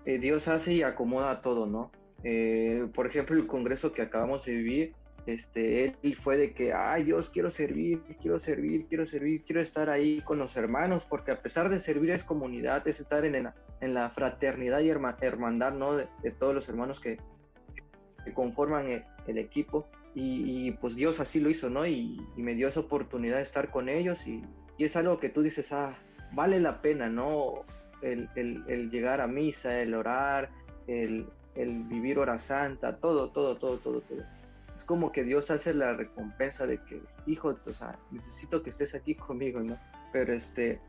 eh, 0.05 0.19
Dios 0.19 0.49
hace 0.49 0.73
y 0.73 0.83
acomoda 0.83 1.41
todo, 1.43 1.67
¿no? 1.67 1.93
Eh, 2.25 2.87
por 2.95 3.07
ejemplo, 3.07 3.37
el 3.37 3.47
congreso 3.47 3.93
que 3.93 4.03
acabamos 4.03 4.45
de 4.45 4.53
vivir, 4.53 4.95
este, 5.27 5.97
él 6.03 6.17
fue 6.17 6.37
de 6.37 6.53
que, 6.53 6.73
ay 6.73 7.03
Dios, 7.05 7.31
quiero 7.31 7.51
servir, 7.51 8.01
quiero 8.23 8.39
servir, 8.39 8.87
quiero 8.89 9.07
servir, 9.07 9.43
quiero 9.45 9.61
estar 9.61 9.91
ahí 9.91 10.21
con 10.21 10.39
los 10.39 10.57
hermanos, 10.57 11.05
porque 11.05 11.33
a 11.33 11.43
pesar 11.43 11.69
de 11.69 11.81
servir 11.81 12.11
es 12.11 12.23
comunidad, 12.23 12.87
es 12.87 13.01
estar 13.01 13.25
en, 13.25 13.49
en 13.81 13.95
la 13.95 14.11
fraternidad 14.11 14.81
y 14.81 14.91
hermandad, 14.91 15.73
¿no? 15.73 15.97
De, 15.97 16.07
todos 16.39 16.55
los 16.55 16.69
hermanos 16.69 17.01
que, 17.01 17.19
conforman 18.35 19.05
el, 19.27 19.39
equipo. 19.39 19.89
Y, 20.15 20.71
pues 20.73 20.95
Dios 20.95 21.21
así 21.21 21.41
lo 21.41 21.51
hizo, 21.51 21.69
¿no? 21.69 21.87
Y, 21.87 22.21
me 22.37 22.55
dio 22.55 22.69
esa 22.69 22.81
oportunidad 22.81 23.39
de 23.39 23.43
estar 23.43 23.71
con 23.71 23.89
ellos 23.89 24.27
y, 24.29 24.43
y 24.79 24.85
es 24.85 24.95
algo 24.95 25.19
que 25.19 25.29
tú 25.29 25.43
dices, 25.43 25.73
ah, 25.73 25.99
vale 26.33 26.61
la 26.61 26.81
pena, 26.81 27.09
¿no? 27.09 27.65
El, 28.01 28.29
el, 28.37 28.91
llegar 28.91 29.21
a 29.21 29.27
misa, 29.27 29.81
el 29.81 29.93
orar, 29.95 30.51
el, 30.87 31.27
el 31.57 31.83
vivir 31.85 32.21
hora 32.21 32.39
santa, 32.39 32.97
todo, 32.99 33.31
todo, 33.31 33.57
todo, 33.57 33.79
todo, 33.79 34.01
todo. 34.03 34.36
Como 34.87 35.13
que 35.13 35.25
Dios 35.25 35.51
hace 35.51 35.75
la 35.75 35.95
recompensa 35.95 36.67
de 36.67 36.79
que, 36.85 37.03
hijo, 37.27 37.59
o 37.65 37.71
sea, 37.73 37.99
necesito 38.11 38.63
que 38.63 38.71
estés 38.71 38.95
aquí 38.95 39.15
conmigo, 39.27 39.61
¿no? 39.61 39.77
Pero 40.13 40.33
este, 40.33 40.81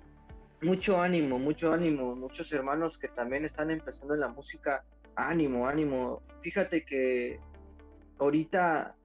mucho 0.62 1.02
ánimo, 1.02 1.38
mucho 1.40 1.74
ánimo, 1.74 2.16
muchos 2.16 2.52
hermanos 2.52 2.98
que 2.98 3.08
también 3.10 3.46
están 3.46 3.72
empezando 3.72 4.14
en 4.14 4.22
la 4.22 4.30
música, 4.30 4.84
ánimo, 5.16 5.68
ánimo. 5.68 6.22
Fíjate 6.42 6.86
que 6.86 7.40
ahorita 8.20 8.96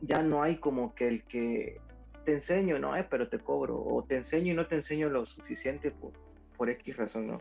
ya 0.00 0.22
no 0.22 0.42
hay 0.42 0.56
como 0.56 0.94
que 0.94 1.08
el 1.08 1.24
que 1.24 1.80
te 2.24 2.32
enseño, 2.32 2.78
¿no? 2.78 2.96
Eh, 2.96 3.06
pero 3.08 3.28
te 3.28 3.38
cobro, 3.38 3.76
o 3.82 4.04
te 4.04 4.16
enseño 4.16 4.52
y 4.52 4.56
no 4.56 4.66
te 4.66 4.76
enseño 4.76 5.08
lo 5.08 5.26
suficiente 5.26 5.90
por, 5.90 6.12
por 6.56 6.70
X 6.70 6.96
razón, 6.96 7.26
¿no? 7.26 7.38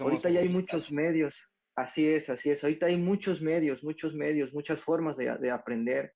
ahorita 0.00 0.30
ya 0.30 0.40
hay 0.40 0.48
muchos 0.48 0.90
medios, 0.92 1.48
así 1.76 2.08
es, 2.08 2.30
así 2.30 2.50
es, 2.50 2.62
ahorita 2.64 2.86
hay 2.86 2.96
muchos 2.96 3.40
medios, 3.40 3.84
muchos 3.84 4.14
medios, 4.14 4.52
muchas 4.52 4.80
formas 4.80 5.16
de, 5.16 5.36
de 5.38 5.50
aprender 5.50 6.14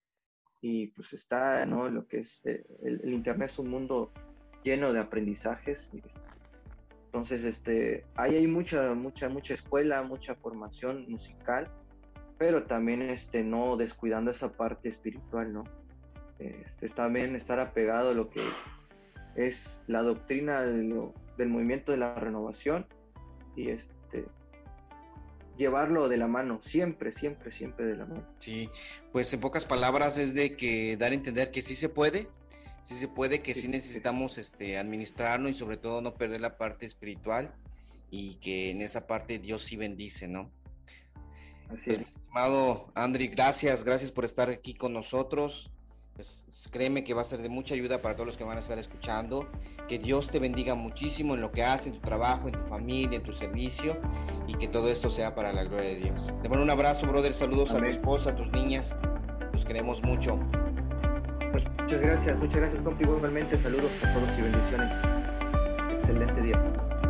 y 0.60 0.88
pues 0.88 1.12
está, 1.12 1.64
¿no? 1.66 1.88
Lo 1.88 2.06
que 2.06 2.20
es 2.20 2.40
eh, 2.44 2.64
el, 2.82 3.12
Internet 3.12 3.50
es 3.50 3.58
un 3.58 3.68
mundo 3.68 4.12
lleno 4.62 4.92
de 4.92 5.00
aprendizajes. 5.00 5.90
Entonces, 7.06 7.44
este, 7.44 8.04
ahí 8.16 8.36
hay 8.36 8.46
mucha, 8.46 8.94
mucha, 8.94 9.28
mucha 9.28 9.54
escuela, 9.54 10.02
mucha 10.02 10.34
formación 10.34 11.06
musical, 11.08 11.70
pero 12.38 12.64
también, 12.64 13.02
este, 13.02 13.42
no 13.42 13.76
descuidando 13.76 14.30
esa 14.30 14.52
parte 14.52 14.88
espiritual, 14.88 15.52
¿no? 15.52 15.64
Este, 16.38 16.88
también 16.90 17.34
estar 17.34 17.58
apegado 17.60 18.10
a 18.10 18.14
lo 18.14 18.28
que 18.30 18.42
es 19.34 19.82
la 19.86 20.02
doctrina 20.02 20.62
del 20.62 21.48
movimiento 21.48 21.92
de 21.92 21.98
la 21.98 22.14
renovación 22.14 22.86
y 23.56 23.70
este 23.70 23.97
llevarlo 25.58 26.08
de 26.08 26.16
la 26.16 26.28
mano, 26.28 26.60
siempre, 26.62 27.12
siempre, 27.12 27.52
siempre 27.52 27.84
de 27.84 27.96
la 27.96 28.06
mano. 28.06 28.24
Sí, 28.38 28.70
pues 29.12 29.32
en 29.34 29.40
pocas 29.40 29.66
palabras 29.66 30.16
es 30.16 30.32
de 30.32 30.56
que 30.56 30.96
dar 30.96 31.12
a 31.12 31.14
entender 31.14 31.50
que 31.50 31.60
sí 31.60 31.76
se 31.76 31.88
puede, 31.88 32.28
sí 32.82 32.94
se 32.94 33.08
puede, 33.08 33.42
que 33.42 33.54
sí, 33.54 33.68
necesitamos 33.68 34.38
este 34.38 34.78
administrarnos 34.78 35.50
y 35.50 35.54
sobre 35.54 35.76
todo 35.76 36.00
no 36.00 36.14
perder 36.14 36.40
la 36.40 36.56
parte 36.56 36.86
espiritual 36.86 37.52
y 38.10 38.36
que 38.36 38.70
en 38.70 38.80
esa 38.80 39.06
parte 39.06 39.38
Dios 39.38 39.64
sí 39.64 39.76
bendice, 39.76 40.28
¿no? 40.28 40.50
Así 41.70 41.84
pues, 41.86 41.98
es. 41.98 42.08
estimado 42.08 42.90
Andri, 42.94 43.28
gracias, 43.28 43.84
gracias 43.84 44.10
por 44.10 44.24
estar 44.24 44.48
aquí 44.48 44.72
con 44.74 44.94
nosotros. 44.94 45.70
Pues, 46.18 46.42
créeme 46.72 47.04
que 47.04 47.14
va 47.14 47.20
a 47.20 47.24
ser 47.24 47.42
de 47.42 47.48
mucha 47.48 47.76
ayuda 47.76 48.02
para 48.02 48.16
todos 48.16 48.26
los 48.26 48.36
que 48.36 48.42
van 48.42 48.56
a 48.56 48.60
estar 48.60 48.76
escuchando. 48.76 49.48
Que 49.86 50.00
Dios 50.00 50.28
te 50.28 50.40
bendiga 50.40 50.74
muchísimo 50.74 51.36
en 51.36 51.40
lo 51.40 51.52
que 51.52 51.62
haces, 51.62 51.86
en 51.86 51.92
tu 51.92 52.00
trabajo, 52.00 52.48
en 52.48 52.54
tu 52.54 52.68
familia, 52.68 53.18
en 53.18 53.22
tu 53.22 53.32
servicio 53.32 53.96
y 54.48 54.54
que 54.54 54.66
todo 54.66 54.88
esto 54.90 55.10
sea 55.10 55.36
para 55.36 55.52
la 55.52 55.62
gloria 55.62 55.90
de 55.90 55.96
Dios. 55.98 56.34
Te 56.42 56.48
mando 56.48 56.64
un 56.64 56.70
abrazo, 56.70 57.06
brother. 57.06 57.32
Saludos 57.32 57.72
a 57.72 57.78
tu 57.78 57.84
esposa, 57.84 58.30
a 58.30 58.34
tus 58.34 58.50
niñas. 58.50 58.96
Los 59.52 59.64
queremos 59.64 60.02
mucho. 60.02 60.40
Muchas 61.82 62.00
gracias, 62.00 62.36
muchas 62.40 62.56
gracias, 62.56 62.82
contigo 62.82 63.16
igualmente. 63.16 63.56
Saludos 63.56 63.92
a 64.02 64.12
todos 64.12 64.28
y 64.36 64.42
bendiciones. 64.42 64.92
Excelente 66.00 66.42
día. 66.42 67.07